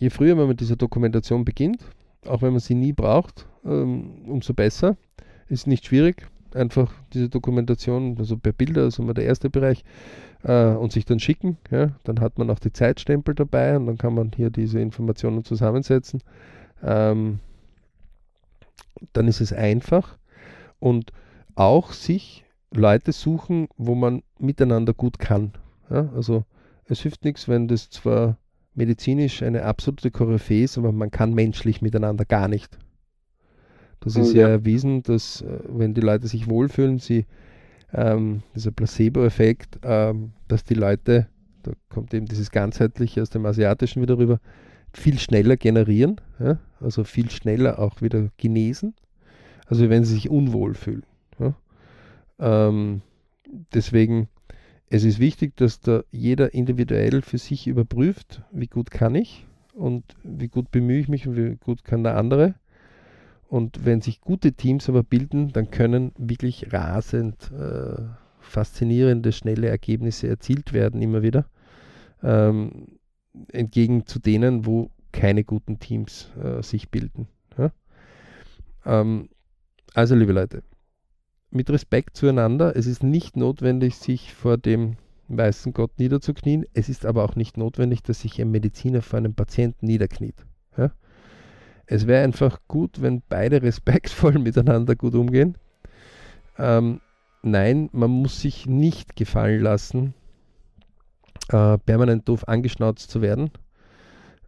je 0.00 0.10
früher 0.10 0.34
man 0.34 0.48
mit 0.48 0.60
dieser 0.60 0.76
Dokumentation 0.76 1.44
beginnt, 1.44 1.84
auch 2.26 2.42
wenn 2.42 2.50
man 2.50 2.60
sie 2.60 2.74
nie 2.74 2.92
braucht, 2.92 3.46
ähm, 3.64 4.24
umso 4.26 4.54
besser. 4.54 4.96
Ist 5.48 5.66
nicht 5.66 5.86
schwierig, 5.86 6.28
einfach 6.54 6.92
diese 7.12 7.28
Dokumentation, 7.28 8.16
also 8.18 8.36
per 8.36 8.52
Bilder, 8.52 8.82
also 8.82 9.02
mal 9.02 9.14
der 9.14 9.24
erste 9.24 9.50
Bereich, 9.50 9.84
äh, 10.42 10.68
und 10.68 10.92
sich 10.92 11.04
dann 11.04 11.20
schicken. 11.20 11.58
Ja? 11.70 11.92
Dann 12.04 12.20
hat 12.20 12.38
man 12.38 12.50
auch 12.50 12.58
die 12.58 12.72
Zeitstempel 12.72 13.34
dabei 13.34 13.76
und 13.76 13.86
dann 13.86 13.98
kann 13.98 14.14
man 14.14 14.32
hier 14.34 14.50
diese 14.50 14.80
Informationen 14.80 15.44
zusammensetzen. 15.44 16.22
Ähm, 16.82 17.40
dann 19.12 19.28
ist 19.28 19.40
es 19.40 19.52
einfach 19.52 20.16
und 20.78 21.12
auch 21.54 21.92
sich 21.92 22.44
Leute 22.72 23.12
suchen, 23.12 23.68
wo 23.76 23.94
man 23.94 24.22
miteinander 24.38 24.94
gut 24.94 25.18
kann. 25.18 25.52
Ja? 25.90 26.10
Also 26.14 26.44
es 26.86 27.00
hilft 27.00 27.24
nichts, 27.24 27.48
wenn 27.48 27.68
das 27.68 27.90
zwar 27.90 28.38
medizinisch 28.74 29.42
eine 29.42 29.64
absolute 29.64 30.10
Koryphäe 30.10 30.64
ist, 30.64 30.78
aber 30.78 30.92
man 30.92 31.10
kann 31.10 31.34
menschlich 31.34 31.82
miteinander 31.82 32.24
gar 32.24 32.48
nicht. 32.48 32.78
Das 34.06 34.14
ist 34.14 34.34
ja, 34.34 34.42
ja 34.42 34.48
erwiesen, 34.50 35.02
dass 35.02 35.42
äh, 35.42 35.58
wenn 35.66 35.92
die 35.92 36.00
Leute 36.00 36.28
sich 36.28 36.48
wohlfühlen, 36.48 37.00
sie 37.00 37.26
ähm, 37.92 38.42
dieser 38.54 38.70
Placebo-Effekt, 38.70 39.80
ähm, 39.82 40.32
dass 40.46 40.62
die 40.62 40.74
Leute, 40.74 41.26
da 41.64 41.72
kommt 41.88 42.14
eben 42.14 42.26
dieses 42.26 42.52
ganzheitliche 42.52 43.20
aus 43.20 43.30
dem 43.30 43.44
Asiatischen 43.46 44.02
wieder 44.02 44.16
rüber, 44.16 44.38
viel 44.92 45.18
schneller 45.18 45.56
generieren, 45.56 46.20
ja? 46.38 46.60
also 46.80 47.02
viel 47.02 47.30
schneller 47.30 47.80
auch 47.80 48.00
wieder 48.00 48.30
genesen, 48.36 48.94
also 49.66 49.90
wenn 49.90 50.04
sie 50.04 50.14
sich 50.14 50.30
unwohl 50.30 50.74
fühlen. 50.74 51.02
Ja? 51.40 51.56
Ähm, 52.38 53.02
deswegen, 53.74 54.28
es 54.88 55.02
ist 55.02 55.18
wichtig, 55.18 55.56
dass 55.56 55.80
da 55.80 56.04
jeder 56.12 56.54
individuell 56.54 57.22
für 57.22 57.38
sich 57.38 57.66
überprüft, 57.66 58.42
wie 58.52 58.68
gut 58.68 58.92
kann 58.92 59.16
ich 59.16 59.46
und 59.74 60.04
wie 60.22 60.48
gut 60.48 60.70
bemühe 60.70 61.00
ich 61.00 61.08
mich 61.08 61.26
und 61.26 61.36
wie 61.36 61.56
gut 61.56 61.82
kann 61.82 62.04
der 62.04 62.16
andere. 62.16 62.54
Und 63.48 63.84
wenn 63.84 64.00
sich 64.00 64.20
gute 64.20 64.52
Teams 64.52 64.88
aber 64.88 65.02
bilden, 65.02 65.52
dann 65.52 65.70
können 65.70 66.12
wirklich 66.18 66.72
rasend 66.72 67.52
äh, 67.52 68.02
faszinierende, 68.40 69.32
schnelle 69.32 69.68
Ergebnisse 69.68 70.28
erzielt 70.28 70.72
werden, 70.72 71.00
immer 71.00 71.22
wieder. 71.22 71.46
Ähm, 72.22 72.98
entgegen 73.52 74.06
zu 74.06 74.18
denen, 74.18 74.66
wo 74.66 74.90
keine 75.12 75.44
guten 75.44 75.78
Teams 75.78 76.30
äh, 76.42 76.62
sich 76.62 76.90
bilden. 76.90 77.28
Ja? 77.56 77.72
Ähm, 78.84 79.28
also, 79.94 80.14
liebe 80.14 80.32
Leute, 80.32 80.62
mit 81.50 81.70
Respekt 81.70 82.16
zueinander. 82.16 82.76
Es 82.76 82.86
ist 82.86 83.02
nicht 83.02 83.36
notwendig, 83.36 83.96
sich 83.96 84.34
vor 84.34 84.58
dem 84.58 84.96
weißen 85.28 85.72
Gott 85.72 85.98
niederzuknien. 85.98 86.64
Es 86.74 86.88
ist 86.88 87.06
aber 87.06 87.24
auch 87.24 87.36
nicht 87.36 87.56
notwendig, 87.56 88.02
dass 88.02 88.20
sich 88.20 88.40
ein 88.40 88.50
Mediziner 88.50 89.02
vor 89.02 89.18
einem 89.18 89.34
Patienten 89.34 89.86
niederkniet. 89.86 90.46
Es 91.86 92.06
wäre 92.06 92.24
einfach 92.24 92.60
gut, 92.68 93.00
wenn 93.00 93.22
beide 93.28 93.62
respektvoll 93.62 94.38
miteinander 94.38 94.96
gut 94.96 95.14
umgehen. 95.14 95.56
Ähm, 96.58 97.00
nein, 97.42 97.88
man 97.92 98.10
muss 98.10 98.40
sich 98.40 98.66
nicht 98.66 99.16
gefallen 99.16 99.62
lassen, 99.62 100.14
äh, 101.48 101.78
permanent 101.78 102.28
doof 102.28 102.48
angeschnauzt 102.48 103.10
zu 103.10 103.22
werden. 103.22 103.50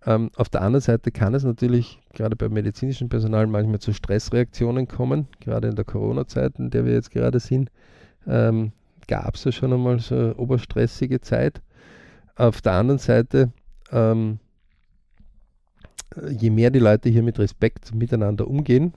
Ähm, 0.07 0.31
auf 0.37 0.49
der 0.49 0.63
anderen 0.63 0.81
Seite 0.81 1.11
kann 1.11 1.35
es 1.35 1.45
natürlich 1.45 2.01
gerade 2.15 2.37
beim 2.37 2.53
medizinischen 2.53 3.09
Personal 3.09 3.47
manchmal 3.47 3.81
zu 3.81 3.93
Stressreaktionen 3.93 4.89
kommen, 4.89 5.29
gerade 5.41 5.69
in 5.69 5.77
der 5.77 5.85
Corona-Zeit, 5.85 6.59
in 6.59 6.71
der 6.71 6.85
wir 6.85 6.93
jetzt 6.93 7.11
gerade 7.11 7.41
sind. 7.41 7.71
Ähm, 8.27 8.73
Gab 9.09 9.37
es 9.37 9.45
ja 9.45 9.53
schon 9.53 9.73
einmal 9.73 9.99
so 10.01 10.15
eine 10.15 10.35
oberstressige 10.35 11.21
Zeit. 11.21 11.63
Auf 12.37 12.61
der 12.61 12.73
anderen 12.73 12.99
Seite 12.99 13.53
ähm, 13.91 14.39
je 16.31 16.51
mehr 16.51 16.71
die 16.71 16.79
Leute 16.79 17.09
hier 17.09 17.23
mit 17.23 17.39
Respekt 17.39 17.95
miteinander 17.95 18.49
umgehen, 18.49 18.95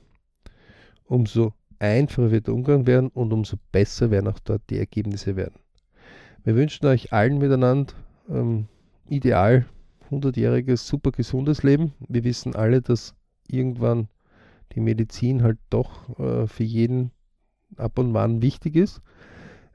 umso 1.06 1.54
einfacher 1.80 2.32
wird 2.32 2.48
der 2.48 2.54
Umgang 2.54 2.86
werden 2.88 3.10
und 3.10 3.34
umso 3.34 3.58
besser 3.72 4.12
werden 4.12 4.28
auch 4.28 4.40
dort 4.40 4.62
die 4.70 4.78
Ergebnisse 4.78 5.36
werden. 5.36 5.56
Wir 6.44 6.56
wünschen 6.56 6.86
euch 6.88 7.14
allen 7.14 7.38
miteinander 7.38 7.94
ähm, 8.30 8.68
ideal 9.10 9.66
100-jähriges, 10.10 10.88
super 10.88 11.12
gesundes 11.12 11.64
Leben. 11.64 11.94
Wir 12.08 12.24
wissen 12.24 12.56
alle, 12.56 12.82
dass 12.82 13.14
irgendwann 13.48 14.08
die 14.74 14.80
Medizin 14.80 15.44
halt 15.44 15.60
doch 15.70 16.18
äh, 16.20 16.48
für 16.48 16.64
jeden 16.64 17.12
ab 17.78 18.00
und 18.00 18.14
wann 18.14 18.42
wichtig 18.42 18.76
ist. 18.76 19.02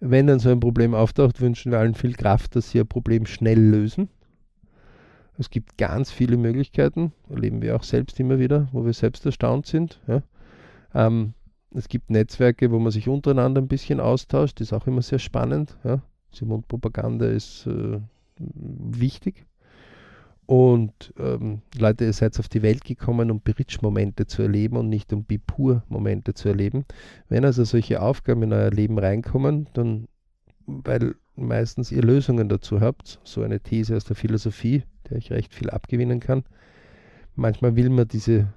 Wenn 0.01 0.27
dann 0.27 0.40
so 0.40 0.51
ein 0.51 0.61
Problem 0.61 0.94
auftaucht, 0.94 1.40
wünschen 1.40 1.72
wir 1.72 1.79
allen 1.79 1.94
viel 1.94 2.14
Kraft, 2.14 2.57
dass 2.57 2.70
sie 2.70 2.81
ein 2.81 2.87
Problem 2.87 3.27
schnell 3.27 3.59
lösen 3.59 4.09
es 5.38 5.51
gibt 5.51 5.77
ganz 5.79 6.11
viele 6.11 6.37
Möglichkeiten, 6.37 7.12
erleben 7.29 7.62
wir 7.62 7.77
auch 7.77 7.83
selbst 7.83 8.18
immer 8.20 8.38
wieder, 8.38 8.68
wo 8.72 8.85
wir 8.85 8.92
selbst 8.92 9.27
erstaunt 9.27 9.66
sind. 9.66 10.01
Ja. 10.07 10.22
Ähm, 10.94 11.35
es 11.75 11.88
gibt 11.88 12.11
Netzwerke, 12.11 12.70
wo 12.70 12.79
man 12.79 12.92
sich 12.92 13.09
untereinander 13.09 13.61
ein 13.61 13.68
bisschen 13.68 14.01
austauscht, 14.01 14.61
ist 14.61 14.72
auch 14.72 14.87
immer 14.87 15.03
sehr 15.03 15.18
spannend. 15.18 15.77
Ja. 15.85 16.01
Die 16.38 16.44
Mundpropaganda 16.44 17.27
ist 17.27 17.66
äh, 17.66 18.01
wichtig. 18.38 19.46
Und 20.46 21.12
ähm, 21.18 21.62
Leute, 21.77 22.05
ihr 22.05 22.12
seid 22.12 22.38
auf 22.38 22.49
die 22.49 22.62
Welt 22.62 22.85
gekommen, 22.85 23.31
um 23.33 23.40
Bridge-Momente 23.40 24.27
zu 24.27 24.42
erleben 24.42 24.77
und 24.77 24.88
nicht 24.88 25.12
um 25.12 25.25
Bipur-Momente 25.25 26.35
zu 26.35 26.49
erleben. 26.49 26.85
Wenn 27.29 27.44
also 27.44 27.64
solche 27.64 28.01
Aufgaben 28.01 28.44
in 28.44 28.53
euer 28.53 28.70
Leben 28.70 28.99
reinkommen, 28.99 29.68
dann, 29.75 30.07
weil 30.66 31.16
meistens 31.35 31.90
ihr 31.90 32.03
Lösungen 32.03 32.49
dazu 32.49 32.81
habt, 32.81 33.20
so 33.25 33.42
eine 33.42 33.61
These 33.61 33.96
aus 33.96 34.05
der 34.05 34.14
Philosophie, 34.14 34.85
der 35.11 35.19
ich 35.19 35.31
recht 35.31 35.55
viel 35.55 35.71
abgewinnen 35.71 36.21
kann. 36.21 36.45
Manchmal 37.35 37.77
will 37.77 37.90
man 37.90 38.09
diese 38.09 38.49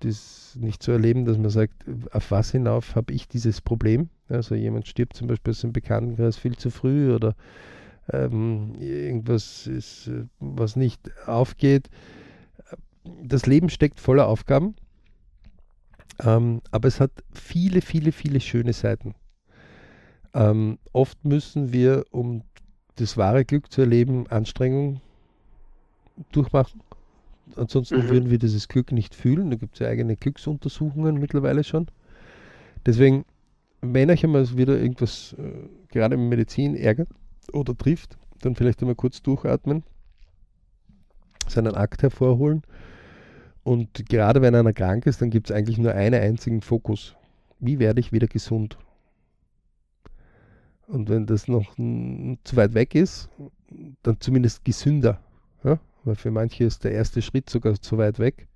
das 0.00 0.56
nicht 0.58 0.82
so 0.82 0.92
erleben, 0.92 1.24
dass 1.24 1.38
man 1.38 1.50
sagt, 1.50 1.84
auf 2.10 2.30
was 2.30 2.50
hinauf 2.50 2.94
habe 2.96 3.12
ich 3.12 3.28
dieses 3.28 3.60
Problem? 3.60 4.08
Also 4.28 4.54
jemand 4.54 4.88
stirbt 4.88 5.14
zum 5.16 5.26
Beispiel 5.26 5.50
aus 5.50 5.60
dem 5.60 5.72
Bekanntenkreis 5.72 6.36
viel 6.36 6.56
zu 6.56 6.70
früh 6.70 7.14
oder 7.14 7.34
ähm, 8.12 8.74
irgendwas 8.80 9.66
ist, 9.66 10.10
was 10.38 10.76
nicht 10.76 11.00
aufgeht. 11.26 11.88
Das 13.22 13.46
Leben 13.46 13.68
steckt 13.68 14.00
voller 14.00 14.26
Aufgaben, 14.26 14.74
ähm, 16.24 16.62
aber 16.70 16.88
es 16.88 17.00
hat 17.00 17.12
viele, 17.32 17.82
viele, 17.82 18.12
viele 18.12 18.40
schöne 18.40 18.72
Seiten. 18.72 19.14
Ähm, 20.34 20.78
oft 20.92 21.24
müssen 21.24 21.72
wir, 21.72 22.04
um 22.10 22.42
das 22.96 23.16
wahre 23.16 23.44
Glück 23.44 23.70
zu 23.70 23.82
erleben, 23.82 24.26
Anstrengung 24.28 25.00
durchmachen. 26.32 26.80
Ansonsten 27.54 27.98
mhm. 27.98 28.08
würden 28.08 28.30
wir 28.30 28.38
dieses 28.38 28.68
Glück 28.68 28.92
nicht 28.92 29.14
fühlen. 29.14 29.50
Da 29.50 29.56
gibt 29.56 29.74
es 29.74 29.80
ja 29.80 29.88
eigene 29.88 30.16
Glücksuntersuchungen 30.16 31.18
mittlerweile 31.18 31.64
schon. 31.64 31.86
Deswegen, 32.84 33.24
wenn 33.80 34.10
euch 34.10 34.24
einmal 34.24 34.56
wieder 34.56 34.78
irgendwas 34.78 35.34
äh, 35.38 35.68
gerade 35.88 36.16
in 36.16 36.28
Medizin 36.28 36.76
ärgert 36.76 37.08
oder 37.52 37.76
trifft, 37.76 38.16
dann 38.40 38.54
vielleicht 38.54 38.80
einmal 38.80 38.96
kurz 38.96 39.22
durchatmen, 39.22 39.84
seinen 41.48 41.74
Akt 41.74 42.02
hervorholen. 42.02 42.62
Und 43.62 44.08
gerade 44.08 44.42
wenn 44.42 44.54
einer 44.54 44.72
krank 44.72 45.06
ist, 45.06 45.22
dann 45.22 45.30
gibt 45.30 45.50
es 45.50 45.56
eigentlich 45.56 45.78
nur 45.78 45.92
einen 45.92 46.20
einzigen 46.20 46.60
Fokus. 46.60 47.16
Wie 47.58 47.78
werde 47.78 48.00
ich 48.00 48.12
wieder 48.12 48.28
gesund? 48.28 48.78
Und 50.86 51.08
wenn 51.08 51.26
das 51.26 51.48
noch 51.48 51.74
zu 51.74 52.56
weit 52.56 52.74
weg 52.74 52.94
ist, 52.94 53.28
dann 54.02 54.20
zumindest 54.20 54.64
gesünder. 54.64 55.20
Weil 56.06 56.14
für 56.14 56.30
manche 56.30 56.64
ist 56.64 56.84
der 56.84 56.92
erste 56.92 57.20
Schritt 57.20 57.50
sogar 57.50 57.74
zu 57.80 57.98
weit 57.98 58.20
weg, 58.20 58.46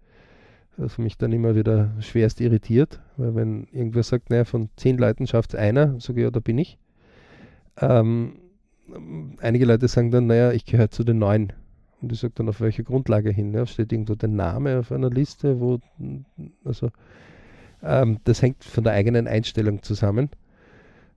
was 0.76 0.98
mich 0.98 1.18
dann 1.18 1.32
immer 1.32 1.56
wieder 1.56 1.90
schwerst 1.98 2.40
irritiert, 2.40 3.00
weil 3.16 3.34
wenn 3.34 3.64
irgendwer 3.72 4.04
sagt, 4.04 4.30
naja, 4.30 4.44
von 4.44 4.70
zehn 4.76 4.96
Leuten 4.96 5.26
schafft 5.26 5.54
es 5.54 5.60
einer, 5.60 5.98
sage 5.98 6.20
ich, 6.20 6.24
ja, 6.24 6.30
da 6.30 6.38
bin 6.38 6.58
ich. 6.58 6.78
Ähm, 7.80 8.38
einige 9.40 9.64
Leute 9.64 9.88
sagen 9.88 10.12
dann, 10.12 10.28
naja, 10.28 10.52
ich 10.52 10.64
gehöre 10.64 10.90
zu 10.90 11.02
den 11.02 11.18
neun. 11.18 11.52
Und 12.00 12.12
ich 12.12 12.20
sage 12.20 12.34
dann, 12.36 12.48
auf 12.48 12.60
welcher 12.60 12.84
Grundlage 12.84 13.30
hin? 13.30 13.52
Ja, 13.52 13.66
steht 13.66 13.92
irgendwo 13.92 14.14
der 14.14 14.28
Name 14.28 14.78
auf 14.78 14.92
einer 14.92 15.10
Liste, 15.10 15.60
wo, 15.60 15.80
also, 16.64 16.90
ähm, 17.82 18.18
das 18.24 18.42
hängt 18.42 18.62
von 18.62 18.84
der 18.84 18.92
eigenen 18.92 19.26
Einstellung 19.26 19.82
zusammen. 19.82 20.30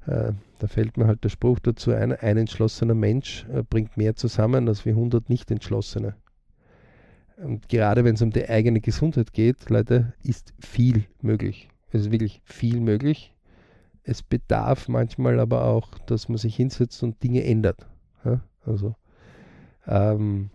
Äh, 0.07 0.33
da 0.57 0.67
fällt 0.67 0.97
mir 0.97 1.05
halt 1.05 1.23
der 1.23 1.29
Spruch 1.29 1.59
dazu 1.59 1.91
ein, 1.91 2.11
ein 2.11 2.37
entschlossener 2.37 2.95
Mensch 2.95 3.45
äh, 3.53 3.61
bringt 3.61 3.97
mehr 3.97 4.15
zusammen 4.15 4.67
als 4.67 4.83
wie 4.85 4.89
100 4.89 5.29
nicht 5.29 5.51
entschlossene. 5.51 6.15
Und 7.43 7.67
gerade 7.69 8.03
wenn 8.03 8.15
es 8.15 8.21
um 8.21 8.31
die 8.31 8.47
eigene 8.47 8.79
Gesundheit 8.79 9.33
geht, 9.33 9.69
Leute, 9.69 10.13
ist 10.23 10.53
viel 10.59 11.05
möglich. 11.21 11.69
Es 11.91 12.01
ist 12.01 12.11
wirklich 12.11 12.41
viel 12.45 12.79
möglich. 12.79 13.35
Es 14.03 14.23
bedarf 14.23 14.87
manchmal 14.87 15.39
aber 15.39 15.65
auch, 15.65 15.97
dass 15.99 16.29
man 16.29 16.37
sich 16.37 16.55
hinsetzt 16.55 17.03
und 17.03 17.21
Dinge 17.23 17.43
ändert. 17.43 17.87
Ja? 18.25 18.41
Also, 18.65 18.95
ähm, 19.87 20.49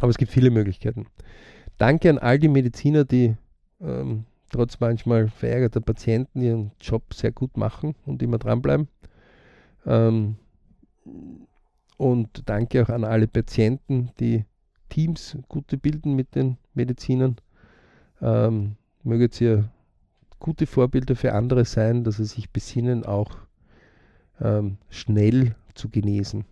aber 0.00 0.10
es 0.10 0.18
gibt 0.18 0.30
viele 0.30 0.50
Möglichkeiten. 0.50 1.06
Danke 1.76 2.10
an 2.10 2.18
all 2.18 2.38
die 2.38 2.48
Mediziner, 2.48 3.04
die 3.04 3.36
ähm, 3.80 4.24
trotz 4.50 4.80
manchmal 4.80 5.28
verärgerter 5.28 5.80
Patienten 5.80 6.42
ihren 6.42 6.72
Job 6.80 7.14
sehr 7.14 7.32
gut 7.32 7.56
machen 7.56 7.94
und 8.06 8.22
immer 8.22 8.38
dranbleiben. 8.38 8.88
Ähm, 9.86 10.36
und 11.96 12.48
danke 12.48 12.82
auch 12.82 12.88
an 12.90 13.04
alle 13.04 13.26
Patienten, 13.26 14.10
die 14.20 14.44
Teams 14.88 15.36
gute 15.48 15.76
bilden 15.76 16.14
mit 16.14 16.34
den 16.34 16.56
Medizinern. 16.74 17.36
Ähm, 18.20 18.76
möget 19.02 19.40
ihr 19.40 19.70
gute 20.38 20.66
Vorbilder 20.66 21.16
für 21.16 21.34
andere 21.34 21.64
sein, 21.64 22.04
dass 22.04 22.16
sie 22.16 22.24
sich 22.24 22.50
besinnen, 22.50 23.04
auch 23.04 23.36
ähm, 24.40 24.78
schnell 24.90 25.54
zu 25.74 25.88
genesen. 25.88 26.44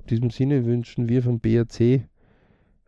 In 0.00 0.06
diesem 0.08 0.30
Sinne 0.30 0.64
wünschen 0.64 1.08
wir 1.08 1.22
vom 1.22 1.40
BRC 1.40 2.06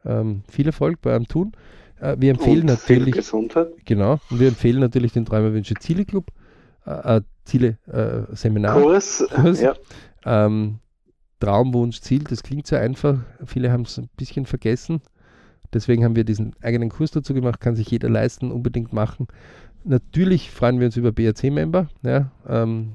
ähm, 0.05 0.43
viel 0.49 0.67
Erfolg 0.67 1.01
bei 1.01 1.11
eurem 1.11 1.27
Tun. 1.27 1.53
Äh, 2.01 2.17
wir 2.19 2.31
empfehlen 2.31 2.61
und 2.61 2.67
natürlich. 2.67 3.14
Gesundheit. 3.14 3.69
Genau. 3.85 4.19
Und 4.31 4.41
wir 4.41 4.49
empfehlen 4.49 4.81
natürlich 4.81 5.12
den 5.12 5.25
Träumerwünsche 5.25 5.75
Ziele 5.75 6.05
Club, 6.05 6.27
äh, 6.87 7.17
äh, 7.17 7.23
Ziele 7.45 7.79
äh, 7.87 8.35
Seminar. 8.35 8.81
Kurs. 8.81 9.27
Kurs. 9.31 9.61
Ja. 9.61 9.75
Ähm, 10.25 10.79
Traumwunsch, 11.47 12.01
Ziel, 12.01 12.24
das 12.24 12.42
klingt 12.42 12.66
sehr 12.66 12.80
einfach. 12.80 13.18
Viele 13.44 13.70
haben 13.70 13.82
es 13.82 13.97
ein 13.99 14.09
bisschen 14.16 14.47
vergessen. 14.47 15.01
Deswegen 15.72 16.03
haben 16.05 16.16
wir 16.16 16.24
diesen 16.24 16.57
eigenen 16.61 16.88
Kurs 16.88 17.12
dazu 17.12 17.34
gemacht, 17.34 17.61
kann 17.61 17.76
sich 17.76 17.88
jeder 17.88 18.09
leisten, 18.09 18.51
unbedingt 18.51 18.92
machen. 18.92 19.28
Natürlich 19.84 20.51
freuen 20.51 20.80
wir 20.80 20.86
uns 20.86 20.97
über 20.97 21.12
BRC-Member. 21.12 21.86
Ja, 22.03 22.32
ähm, 22.49 22.94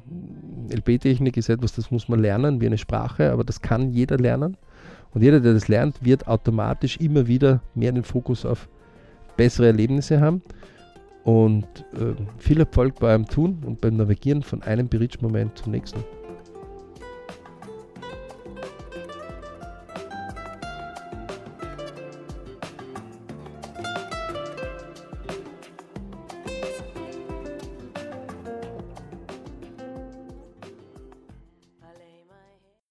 LB-Technik 0.70 1.38
ist 1.38 1.48
etwas, 1.48 1.72
das 1.72 1.92
muss 1.92 2.10
man 2.10 2.20
lernen, 2.20 2.60
wie 2.60 2.66
eine 2.66 2.78
Sprache, 2.78 3.32
aber 3.32 3.46
das 3.46 3.62
kann 3.62 3.94
jeder 3.94 4.18
lernen. 4.18 4.58
Und 5.14 5.22
jeder, 5.22 5.40
der 5.40 5.54
das 5.54 5.70
lernt, 5.70 6.04
wird 6.04 6.28
automatisch 6.28 6.98
immer 6.98 7.28
wieder 7.28 7.62
mehr 7.74 7.94
den 7.94 8.04
Fokus 8.04 8.46
auf 8.46 8.68
bessere 9.38 9.68
Erlebnisse 9.68 10.20
haben. 10.20 10.42
Und 11.24 11.68
äh, 11.94 12.16
viel 12.38 12.60
Erfolg 12.60 13.00
beim 13.00 13.26
Tun 13.26 13.64
und 13.66 13.80
beim 13.80 13.96
Navigieren 13.96 14.44
von 14.44 14.62
einem 14.62 14.90
Berichtsmoment 14.90 15.58
zum 15.58 15.72
nächsten. 15.72 16.04